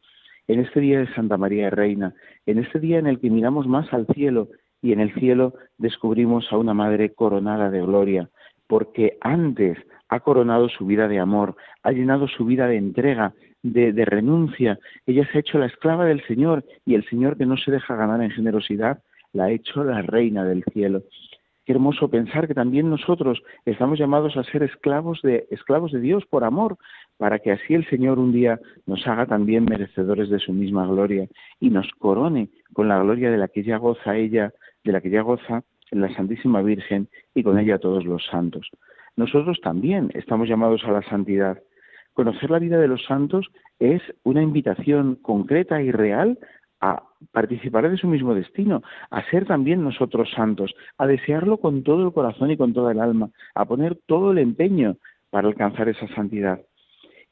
En 0.50 0.60
este 0.62 0.80
día 0.80 0.98
de 0.98 1.14
Santa 1.14 1.38
María 1.38 1.70
Reina, 1.70 2.16
en 2.48 2.58
este 2.58 2.80
día 2.80 2.98
en 2.98 3.06
el 3.06 3.20
que 3.20 3.30
miramos 3.30 3.68
más 3.68 3.94
al 3.94 4.08
cielo 4.08 4.48
y 4.82 4.94
en 4.94 5.00
el 5.00 5.14
cielo 5.14 5.54
descubrimos 5.78 6.52
a 6.52 6.58
una 6.58 6.74
madre 6.74 7.14
coronada 7.14 7.70
de 7.70 7.82
gloria, 7.82 8.30
porque 8.66 9.20
antes 9.22 9.78
ha 10.08 10.22
coronado 10.22 10.68
su 10.68 10.88
vida 10.88 11.08
de 11.08 11.20
amor, 11.20 11.56
ha 11.84 11.92
llenado 11.92 12.28
su 12.28 12.46
vida 12.46 12.66
de 12.66 12.78
entrega, 12.78 13.36
de, 13.62 13.94
de, 13.94 14.06
renuncia. 14.06 14.80
Ella 15.06 15.24
se 15.32 15.38
ha 15.38 15.42
hecho 15.42 15.60
la 15.60 15.68
esclava 15.68 16.06
del 16.06 16.26
Señor 16.26 16.66
y 16.84 16.96
el 16.96 17.08
Señor 17.08 17.38
que 17.38 17.46
no 17.46 17.56
se 17.56 17.70
deja 17.70 17.96
ganar 17.96 18.24
en 18.24 18.32
generosidad, 18.32 19.04
la 19.34 19.44
ha 19.44 19.52
hecho 19.52 19.84
la 19.84 20.02
reina 20.02 20.46
del 20.46 20.64
cielo. 20.74 21.04
Qué 21.70 21.74
hermoso 21.74 22.08
pensar 22.08 22.48
que 22.48 22.56
también 22.56 22.90
nosotros 22.90 23.44
estamos 23.64 24.00
llamados 24.00 24.36
a 24.36 24.44
ser 24.44 24.64
esclavos 24.64 25.22
de, 25.22 25.46
esclavos 25.52 25.92
de 25.92 26.00
Dios 26.00 26.26
por 26.26 26.44
amor, 26.44 26.78
para 27.18 27.38
que 27.38 27.52
así 27.52 27.76
el 27.76 27.88
Señor 27.92 28.18
un 28.18 28.32
día 28.32 28.60
nos 28.88 29.06
haga 29.06 29.28
también 29.28 29.66
merecedores 29.66 30.30
de 30.30 30.40
su 30.40 30.52
misma 30.52 30.88
gloria 30.88 31.28
y 31.60 31.70
nos 31.70 31.88
corone 32.00 32.50
con 32.74 32.88
la 32.88 32.98
gloria 32.98 33.30
de 33.30 33.38
la 33.38 33.50
que 33.50 33.62
ya 33.62 33.78
goza 33.78 34.18
ella, 34.18 34.52
de 34.84 34.92
la 34.92 35.00
que 35.00 35.12
ya 35.12 35.22
goza 35.22 35.62
la 35.92 36.12
Santísima 36.16 36.64
Virgen 36.64 37.08
y 37.36 37.44
con 37.44 37.60
ella 37.60 37.78
todos 37.78 38.04
los 38.04 38.26
santos. 38.26 38.68
Nosotros 39.16 39.62
también 39.62 40.10
estamos 40.16 40.50
llamados 40.50 40.84
a 40.86 40.92
la 40.92 41.04
santidad. 41.04 41.62
Conocer 42.14 42.50
la 42.50 42.58
vida 42.58 42.80
de 42.80 42.88
los 42.88 43.06
santos 43.06 43.48
es 43.78 44.02
una 44.24 44.42
invitación 44.42 45.18
concreta 45.22 45.84
y 45.84 45.92
real 45.92 46.40
a 46.82 47.04
participar 47.32 47.90
de 47.90 47.98
su 47.98 48.08
mismo 48.08 48.34
destino, 48.34 48.82
a 49.10 49.24
ser 49.30 49.46
también 49.46 49.84
nosotros 49.84 50.30
santos, 50.36 50.74
a 50.98 51.08
desearlo 51.08 51.58
con 51.58 51.84
todo 51.84 52.06
el 52.06 52.14
corazón 52.14 52.52
y 52.52 52.58
con 52.58 52.74
toda 52.74 52.92
el 52.92 53.00
alma, 53.00 53.30
a 53.56 53.66
poner 53.66 53.98
todo 54.06 54.32
el 54.32 54.38
empeño 54.38 54.98
para 55.30 55.48
alcanzar 55.48 55.90
esa 55.90 56.08
santidad. 56.16 56.62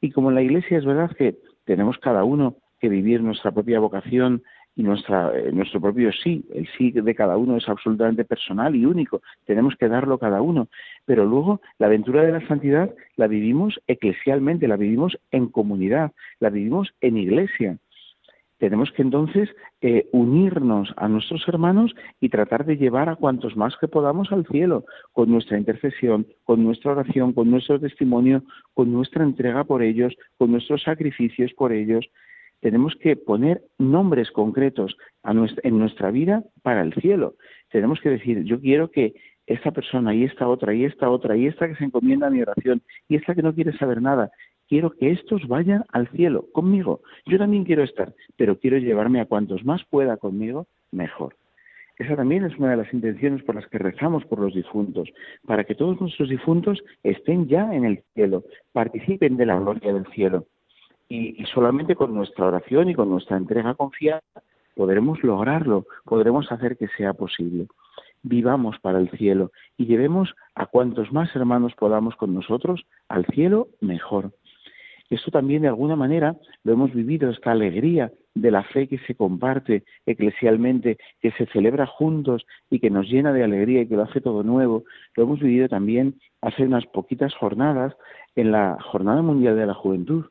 Y 0.00 0.10
como 0.10 0.28
en 0.28 0.36
la 0.36 0.42
Iglesia 0.42 0.78
es 0.78 0.84
verdad 0.84 1.10
que 1.16 1.36
tenemos 1.64 1.98
cada 1.98 2.24
uno 2.24 2.56
que 2.80 2.88
vivir 2.88 3.20
nuestra 3.22 3.50
propia 3.50 3.80
vocación 3.80 4.42
y 4.76 4.82
eh, 4.82 5.50
nuestro 5.52 5.80
propio 5.80 6.12
sí, 6.12 6.44
el 6.54 6.68
sí 6.78 6.92
de 6.92 7.14
cada 7.16 7.36
uno 7.36 7.56
es 7.56 7.68
absolutamente 7.68 8.24
personal 8.24 8.76
y 8.76 8.86
único, 8.86 9.22
tenemos 9.44 9.74
que 9.74 9.88
darlo 9.88 10.18
cada 10.18 10.40
uno, 10.40 10.68
pero 11.04 11.24
luego 11.24 11.60
la 11.78 11.86
aventura 11.86 12.22
de 12.22 12.30
la 12.30 12.46
santidad 12.46 12.94
la 13.16 13.26
vivimos 13.26 13.80
eclesialmente, 13.88 14.68
la 14.68 14.76
vivimos 14.76 15.18
en 15.32 15.48
comunidad, 15.48 16.12
la 16.38 16.50
vivimos 16.50 16.94
en 17.00 17.16
iglesia 17.16 17.78
tenemos 18.58 18.90
que 18.92 19.02
entonces 19.02 19.48
eh, 19.80 20.08
unirnos 20.12 20.92
a 20.96 21.08
nuestros 21.08 21.46
hermanos 21.48 21.94
y 22.20 22.28
tratar 22.28 22.64
de 22.64 22.76
llevar 22.76 23.08
a 23.08 23.16
cuantos 23.16 23.56
más 23.56 23.76
que 23.80 23.88
podamos 23.88 24.32
al 24.32 24.46
cielo, 24.46 24.84
con 25.12 25.30
nuestra 25.30 25.58
intercesión, 25.58 26.26
con 26.44 26.64
nuestra 26.64 26.92
oración, 26.92 27.32
con 27.32 27.50
nuestro 27.50 27.78
testimonio, 27.78 28.42
con 28.74 28.92
nuestra 28.92 29.22
entrega 29.22 29.64
por 29.64 29.82
ellos, 29.82 30.14
con 30.36 30.50
nuestros 30.50 30.82
sacrificios 30.82 31.52
por 31.54 31.72
ellos. 31.72 32.06
Tenemos 32.60 32.96
que 32.96 33.14
poner 33.14 33.62
nombres 33.78 34.32
concretos 34.32 34.96
en 35.22 35.78
nuestra 35.78 36.10
vida 36.10 36.42
para 36.62 36.82
el 36.82 36.92
cielo. 36.94 37.36
Tenemos 37.70 38.00
que 38.00 38.10
decir, 38.10 38.42
yo 38.42 38.60
quiero 38.60 38.90
que 38.90 39.14
esta 39.46 39.70
persona 39.70 40.14
y 40.14 40.24
esta 40.24 40.48
otra 40.48 40.74
y 40.74 40.84
esta 40.84 41.08
otra 41.08 41.36
y 41.36 41.46
esta 41.46 41.68
que 41.68 41.76
se 41.76 41.84
encomienda 41.84 42.26
a 42.26 42.30
mi 42.30 42.42
oración 42.42 42.82
y 43.08 43.16
esta 43.16 43.34
que 43.34 43.42
no 43.42 43.54
quiere 43.54 43.76
saber 43.78 44.02
nada 44.02 44.30
quiero 44.68 44.90
que 44.90 45.10
estos 45.10 45.46
vayan 45.48 45.84
al 45.92 46.08
cielo 46.08 46.46
conmigo. 46.52 47.00
Yo 47.26 47.38
también 47.38 47.64
quiero 47.64 47.82
estar, 47.82 48.14
pero 48.36 48.58
quiero 48.58 48.78
llevarme 48.78 49.20
a 49.20 49.26
cuantos 49.26 49.64
más 49.64 49.84
pueda 49.84 50.16
conmigo, 50.16 50.66
mejor. 50.92 51.34
Esa 51.98 52.14
también 52.14 52.44
es 52.44 52.56
una 52.58 52.70
de 52.70 52.76
las 52.76 52.94
intenciones 52.94 53.42
por 53.42 53.56
las 53.56 53.66
que 53.66 53.78
rezamos 53.78 54.24
por 54.26 54.38
los 54.38 54.54
difuntos, 54.54 55.08
para 55.44 55.64
que 55.64 55.74
todos 55.74 56.00
nuestros 56.00 56.28
difuntos 56.28 56.80
estén 57.02 57.48
ya 57.48 57.74
en 57.74 57.84
el 57.84 58.04
cielo, 58.14 58.44
participen 58.72 59.36
de 59.36 59.46
la 59.46 59.58
gloria 59.58 59.92
del 59.92 60.06
cielo. 60.12 60.46
Y, 61.08 61.42
solamente 61.54 61.96
con 61.96 62.14
nuestra 62.14 62.46
oración 62.46 62.90
y 62.90 62.94
con 62.94 63.08
nuestra 63.10 63.36
entrega 63.36 63.74
confiada 63.74 64.22
podremos 64.76 65.24
lograrlo, 65.24 65.86
podremos 66.04 66.52
hacer 66.52 66.76
que 66.76 66.86
sea 66.96 67.14
posible. 67.14 67.66
Vivamos 68.22 68.78
para 68.78 68.98
el 68.98 69.10
cielo 69.10 69.50
y 69.76 69.86
llevemos 69.86 70.34
a 70.54 70.66
cuantos 70.66 71.12
más 71.12 71.34
hermanos 71.34 71.74
podamos 71.74 72.14
con 72.14 72.32
nosotros 72.32 72.84
al 73.08 73.26
cielo 73.26 73.68
mejor. 73.80 74.32
Esto 75.10 75.30
también 75.30 75.62
de 75.62 75.68
alguna 75.68 75.96
manera 75.96 76.36
lo 76.64 76.72
hemos 76.72 76.92
vivido, 76.92 77.30
esta 77.30 77.52
alegría 77.52 78.12
de 78.34 78.50
la 78.50 78.62
fe 78.62 78.88
que 78.88 78.98
se 78.98 79.14
comparte 79.14 79.84
eclesialmente, 80.06 80.98
que 81.20 81.32
se 81.32 81.46
celebra 81.46 81.86
juntos 81.86 82.46
y 82.70 82.78
que 82.78 82.90
nos 82.90 83.08
llena 83.08 83.32
de 83.32 83.42
alegría 83.42 83.82
y 83.82 83.88
que 83.88 83.96
lo 83.96 84.02
hace 84.02 84.20
todo 84.20 84.42
nuevo. 84.42 84.84
Lo 85.16 85.24
hemos 85.24 85.40
vivido 85.40 85.68
también 85.68 86.14
hace 86.42 86.64
unas 86.64 86.86
poquitas 86.86 87.34
jornadas 87.34 87.96
en 88.36 88.52
la 88.52 88.78
Jornada 88.80 89.22
Mundial 89.22 89.56
de 89.56 89.66
la 89.66 89.74
Juventud. 89.74 90.26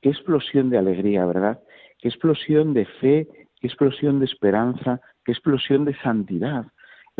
Qué 0.00 0.10
explosión 0.10 0.70
de 0.70 0.78
alegría, 0.78 1.26
¿verdad? 1.26 1.60
Qué 1.98 2.08
explosión 2.08 2.72
de 2.72 2.86
fe, 2.86 3.28
qué 3.60 3.66
explosión 3.66 4.20
de 4.20 4.26
esperanza, 4.26 5.00
qué 5.24 5.32
explosión 5.32 5.84
de 5.84 5.94
santidad. 5.96 6.66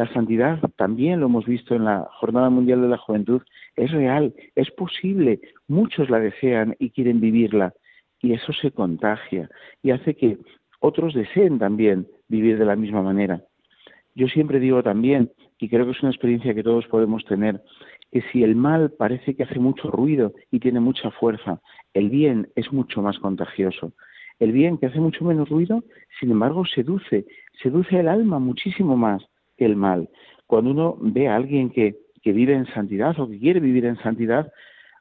La 0.00 0.10
santidad 0.14 0.58
también 0.76 1.20
lo 1.20 1.26
hemos 1.26 1.44
visto 1.44 1.74
en 1.74 1.84
la 1.84 2.08
Jornada 2.12 2.48
Mundial 2.48 2.80
de 2.80 2.88
la 2.88 2.96
Juventud, 2.96 3.42
es 3.76 3.90
real, 3.90 4.32
es 4.54 4.70
posible, 4.70 5.42
muchos 5.68 6.08
la 6.08 6.18
desean 6.18 6.74
y 6.78 6.88
quieren 6.88 7.20
vivirla 7.20 7.74
y 8.18 8.32
eso 8.32 8.54
se 8.54 8.70
contagia 8.70 9.50
y 9.82 9.90
hace 9.90 10.14
que 10.14 10.38
otros 10.78 11.12
deseen 11.12 11.58
también 11.58 12.06
vivir 12.28 12.58
de 12.58 12.64
la 12.64 12.76
misma 12.76 13.02
manera. 13.02 13.44
Yo 14.14 14.26
siempre 14.28 14.58
digo 14.58 14.82
también, 14.82 15.32
y 15.58 15.68
creo 15.68 15.84
que 15.84 15.92
es 15.92 16.00
una 16.00 16.12
experiencia 16.12 16.54
que 16.54 16.62
todos 16.62 16.86
podemos 16.86 17.22
tener, 17.26 17.60
que 18.10 18.22
si 18.32 18.42
el 18.42 18.56
mal 18.56 18.92
parece 18.92 19.36
que 19.36 19.42
hace 19.42 19.58
mucho 19.58 19.90
ruido 19.90 20.32
y 20.50 20.60
tiene 20.60 20.80
mucha 20.80 21.10
fuerza, 21.10 21.60
el 21.92 22.08
bien 22.08 22.48
es 22.56 22.72
mucho 22.72 23.02
más 23.02 23.18
contagioso. 23.18 23.92
El 24.38 24.52
bien 24.52 24.78
que 24.78 24.86
hace 24.86 24.98
mucho 24.98 25.26
menos 25.26 25.50
ruido, 25.50 25.84
sin 26.18 26.30
embargo, 26.30 26.64
seduce, 26.64 27.26
seduce 27.62 28.00
el 28.00 28.08
alma 28.08 28.38
muchísimo 28.38 28.96
más 28.96 29.22
el 29.64 29.76
mal. 29.76 30.08
Cuando 30.46 30.70
uno 30.70 30.96
ve 31.00 31.28
a 31.28 31.36
alguien 31.36 31.70
que, 31.70 31.96
que 32.22 32.32
vive 32.32 32.54
en 32.54 32.66
santidad 32.66 33.18
o 33.18 33.28
que 33.28 33.38
quiere 33.38 33.60
vivir 33.60 33.84
en 33.86 33.96
santidad, 33.98 34.52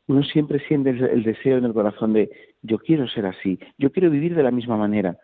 uno 0.09 0.23
siempre 0.23 0.59
siente 0.67 0.89
el, 0.89 1.23
deseo 1.23 1.57
en 1.57 1.65
el 1.65 1.73
corazón 1.73 2.13
de 2.13 2.31
yo 2.63 2.79
quiero 2.79 3.07
ser 3.07 3.27
así, 3.27 3.59
yo 3.77 3.91
quiero 3.91 4.09
vivir 4.09 4.35
de 4.35 4.43
la 4.43 4.51
misma 4.51 4.75
manera. 4.75 5.17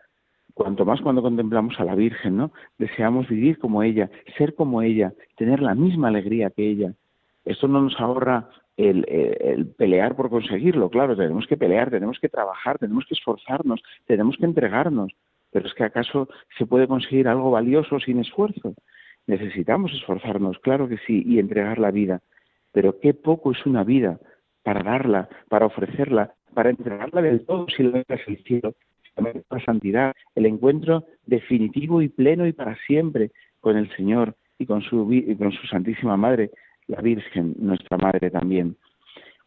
Cuanto 0.54 0.86
más 0.86 1.00
cuando 1.02 1.20
contemplamos 1.20 1.78
a 1.78 1.84
la 1.84 1.94
Virgen, 1.94 2.36
¿no? 2.36 2.52
Deseamos 2.78 3.28
vivir 3.28 3.58
como 3.58 3.82
ella, 3.82 4.08
ser 4.38 4.54
como 4.54 4.80
ella, 4.80 5.12
tener 5.36 5.60
la 5.60 5.74
misma 5.74 6.08
alegría 6.08 6.50
que 6.50 6.70
ella. 6.70 6.94
Esto 7.44 7.68
no 7.68 7.82
nos 7.82 8.00
ahorra 8.00 8.48
el, 8.76 9.04
el, 9.08 9.66
pelear 9.66 10.16
por 10.16 10.30
conseguirlo, 10.30 10.88
claro, 10.88 11.16
tenemos 11.16 11.46
que 11.46 11.56
pelear, 11.56 11.90
tenemos 11.90 12.18
que 12.20 12.28
trabajar, 12.28 12.78
tenemos 12.78 13.04
que 13.06 13.14
esforzarnos, 13.14 13.82
tenemos 14.06 14.36
que 14.36 14.46
entregarnos. 14.46 15.12
Pero 15.50 15.66
es 15.66 15.74
que 15.74 15.84
acaso 15.84 16.28
se 16.56 16.66
puede 16.66 16.86
conseguir 16.86 17.28
algo 17.28 17.50
valioso 17.50 17.98
sin 17.98 18.20
esfuerzo. 18.20 18.74
Necesitamos 19.26 19.92
esforzarnos, 19.92 20.58
claro 20.60 20.88
que 20.88 20.98
sí, 20.98 21.22
y 21.26 21.38
entregar 21.38 21.78
la 21.78 21.90
vida, 21.90 22.22
pero 22.72 23.00
qué 23.00 23.14
poco 23.14 23.52
es 23.52 23.66
una 23.66 23.84
vida 23.84 24.20
para 24.62 24.82
darla, 24.82 25.28
para 25.48 25.66
ofrecerla, 25.66 26.34
para 26.54 26.70
entregarla 26.70 27.22
del 27.22 27.44
todo 27.44 27.66
si 27.68 27.82
lo 27.82 27.96
es 27.96 28.06
el 28.26 28.42
cielo, 28.44 28.74
la 29.16 29.64
santidad, 29.64 30.14
el 30.34 30.46
encuentro 30.46 31.04
definitivo 31.24 32.02
y 32.02 32.08
pleno 32.08 32.46
y 32.46 32.52
para 32.52 32.76
siempre 32.86 33.30
con 33.60 33.76
el 33.76 33.94
Señor 33.96 34.34
y 34.58 34.66
con 34.66 34.82
su, 34.82 35.12
y 35.12 35.34
con 35.36 35.52
su 35.52 35.66
Santísima 35.66 36.16
Madre, 36.16 36.50
la 36.86 37.00
Virgen, 37.00 37.54
nuestra 37.58 37.96
Madre 37.96 38.30
también. 38.30 38.76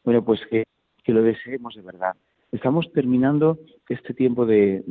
Bueno, 0.03 0.23
pues 0.23 0.41
que, 0.49 0.63
que 1.03 1.13
lo 1.13 1.21
deseemos 1.21 1.75
de 1.75 1.81
verdad, 1.81 2.15
Estamos 2.51 2.91
terminando 2.93 3.59
este 3.89 4.13
tiempo 4.13 4.45
de, 4.45 4.83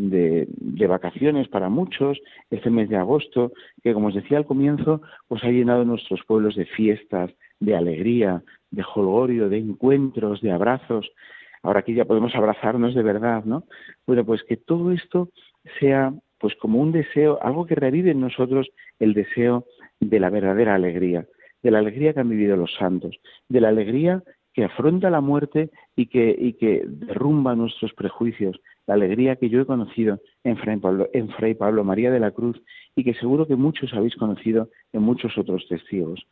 vacaciones 0.89 1.49
para 1.49 1.69
muchos, 1.69 2.19
este 2.51 2.71
mes 2.71 2.89
de 2.89 2.97
agosto, 2.97 3.53
que 3.83 3.93
como 3.93 4.09
os 4.09 4.15
decía 4.15 4.39
al 4.39 4.47
comienzo, 4.47 5.03
pues 5.27 5.43
ha 5.45 5.49
llenado 5.49 5.85
nuestros 5.85 6.21
pueblos 6.27 6.55
de 6.55 6.67
fiestas, 6.67 7.31
de 7.61 7.77
alegría, 7.77 8.43
de 8.71 8.83
jolgorio, 8.83 9.49
de 9.49 9.59
encuentros, 9.59 10.41
de 10.41 10.53
abrazos. 10.53 11.11
Ahora 11.63 11.81
aquí 11.81 11.95
ya 11.95 12.05
podemos 12.05 12.35
abrazarnos 12.35 12.95
de 12.95 13.03
verdad, 13.03 13.45
¿no? 13.45 13.65
Bueno, 14.07 14.25
pues 14.25 14.45
que 14.45 14.57
todo 14.57 14.93
esto 14.93 15.31
sea 15.81 16.13
pues 16.39 16.55
como 16.55 16.81
un 16.81 16.93
deseo, 16.93 17.39
algo 17.43 17.67
que 17.67 17.75
revive 17.75 18.13
en 18.13 18.21
nosotros 18.21 18.69
el 19.01 19.13
deseo 19.13 19.65
de 19.99 20.21
la 20.21 20.31
verdadera 20.31 20.77
alegría, 20.77 21.27
de 21.63 21.71
la 21.73 21.81
alegría 21.81 22.15
que 22.15 22.21
han 22.21 22.29
vivido 22.29 22.57
los 22.57 22.75
santos, 22.75 23.19
de 23.49 23.61
la 23.61 23.69
alegría 23.69 24.23
que 24.59 24.65
afronta 24.65 25.09
la 25.09 25.21
muerte 25.21 25.71
y 25.95 26.07
que, 26.07 26.83
derrumba 26.85 27.55
nuestros 27.55 27.95
prejuicios, 27.95 28.61
la 28.89 28.95
alegría 28.95 29.37
que 29.37 29.51
yo 29.51 29.61
he 29.61 29.67
conocido 29.67 30.19
en 30.43 30.57
Fray 30.57 31.55
Pablo 31.55 31.85
María 31.85 32.11
de 32.11 32.19
la 32.19 32.33
Cruz 32.33 32.61
y 32.97 33.05
que 33.05 33.15
seguro 33.15 33.47
que 33.47 33.55
muchos 33.55 33.95
habéis 33.95 34.17
conocido 34.17 34.69
en 34.93 35.03
muchos 35.03 35.39
otros 35.39 35.65
testigos. 35.69 36.27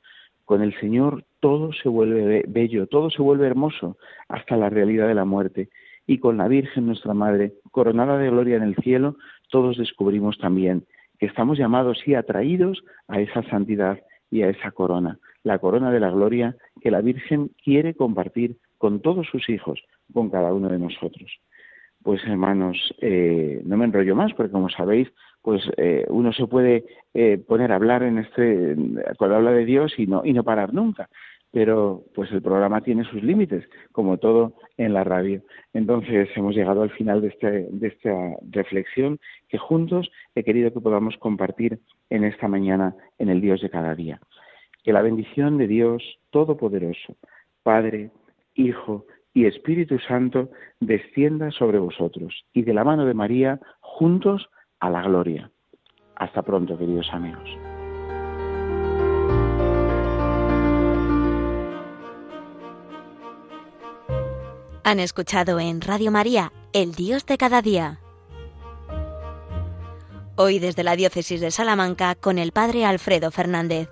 Con 0.44 0.60
el 0.60 0.76
Señor 0.80 1.24
todo 1.38 1.72
se 1.72 1.88
vuelve 1.88 2.42
bello, 2.48 2.88
todo 2.88 3.10
se 3.10 3.22
vuelve 3.22 3.46
hermoso, 3.46 3.96
hasta 4.28 4.56
la 4.56 4.70
realidad 4.70 5.06
de 5.06 5.14
la 5.14 5.24
muerte. 5.24 5.68
Y 6.04 6.18
con 6.18 6.36
la 6.36 6.48
Virgen 6.48 6.86
nuestra 6.86 7.14
Madre, 7.14 7.52
coronada 7.70 8.18
de 8.18 8.28
gloria 8.28 8.56
en 8.56 8.64
el 8.64 8.74
cielo, 8.74 9.18
todos 9.50 9.78
descubrimos 9.78 10.36
también 10.38 10.84
que 11.20 11.26
estamos 11.26 11.58
llamados 11.58 12.02
y 12.04 12.14
atraídos 12.14 12.82
a 13.06 13.20
esa 13.20 13.44
santidad 13.44 14.00
y 14.32 14.42
a 14.42 14.48
esa 14.48 14.72
corona 14.72 15.20
la 15.46 15.60
corona 15.60 15.92
de 15.92 16.00
la 16.00 16.10
gloria 16.10 16.56
que 16.80 16.90
la 16.90 17.00
Virgen 17.00 17.52
quiere 17.62 17.94
compartir 17.94 18.56
con 18.78 19.00
todos 19.00 19.28
sus 19.28 19.48
hijos, 19.48 19.80
con 20.12 20.28
cada 20.28 20.52
uno 20.52 20.68
de 20.68 20.80
nosotros. 20.80 21.38
Pues 22.02 22.20
hermanos, 22.24 22.76
eh, 23.00 23.62
no 23.64 23.76
me 23.76 23.84
enrollo 23.84 24.16
más, 24.16 24.34
porque 24.34 24.50
como 24.50 24.68
sabéis, 24.68 25.08
pues 25.42 25.62
eh, 25.76 26.04
uno 26.08 26.32
se 26.32 26.48
puede 26.48 26.84
eh, 27.14 27.38
poner 27.38 27.70
a 27.70 27.76
hablar 27.76 28.02
en 28.02 28.18
este, 28.18 28.76
cuando 29.18 29.36
habla 29.36 29.52
de 29.52 29.64
Dios 29.64 29.94
y 29.96 30.08
no, 30.08 30.22
y 30.24 30.32
no 30.32 30.42
parar 30.42 30.74
nunca 30.74 31.08
pero 31.52 32.04
pues 32.14 32.30
el 32.32 32.42
programa 32.42 32.82
tiene 32.82 33.04
sus 33.04 33.22
límites, 33.22 33.64
como 33.90 34.18
todo 34.18 34.52
en 34.76 34.92
la 34.92 35.04
radio. 35.04 35.40
Entonces 35.72 36.28
hemos 36.36 36.54
llegado 36.54 36.82
al 36.82 36.90
final 36.90 37.22
de, 37.22 37.28
este, 37.28 37.68
de 37.70 37.86
esta 37.88 38.34
reflexión 38.50 39.18
que 39.48 39.56
juntos 39.56 40.10
he 40.34 40.44
querido 40.44 40.70
que 40.70 40.80
podamos 40.80 41.16
compartir 41.16 41.78
en 42.10 42.24
esta 42.24 42.46
mañana 42.46 42.94
en 43.18 43.30
el 43.30 43.40
Dios 43.40 43.62
de 43.62 43.70
cada 43.70 43.94
día. 43.94 44.20
Que 44.86 44.92
la 44.92 45.02
bendición 45.02 45.58
de 45.58 45.66
Dios 45.66 46.00
Todopoderoso, 46.30 47.16
Padre, 47.64 48.12
Hijo 48.54 49.04
y 49.34 49.46
Espíritu 49.46 49.98
Santo 49.98 50.48
descienda 50.78 51.50
sobre 51.50 51.80
vosotros 51.80 52.44
y 52.52 52.62
de 52.62 52.72
la 52.72 52.84
mano 52.84 53.04
de 53.04 53.12
María 53.12 53.58
juntos 53.80 54.48
a 54.78 54.88
la 54.88 55.02
gloria. 55.02 55.50
Hasta 56.14 56.42
pronto, 56.42 56.78
queridos 56.78 57.08
amigos. 57.12 57.50
Han 64.84 65.00
escuchado 65.00 65.58
en 65.58 65.80
Radio 65.80 66.12
María, 66.12 66.52
El 66.72 66.92
Dios 66.92 67.26
de 67.26 67.38
cada 67.38 67.60
día. 67.60 67.98
Hoy 70.36 70.60
desde 70.60 70.84
la 70.84 70.94
Diócesis 70.94 71.40
de 71.40 71.50
Salamanca 71.50 72.14
con 72.14 72.38
el 72.38 72.52
Padre 72.52 72.84
Alfredo 72.84 73.32
Fernández. 73.32 73.88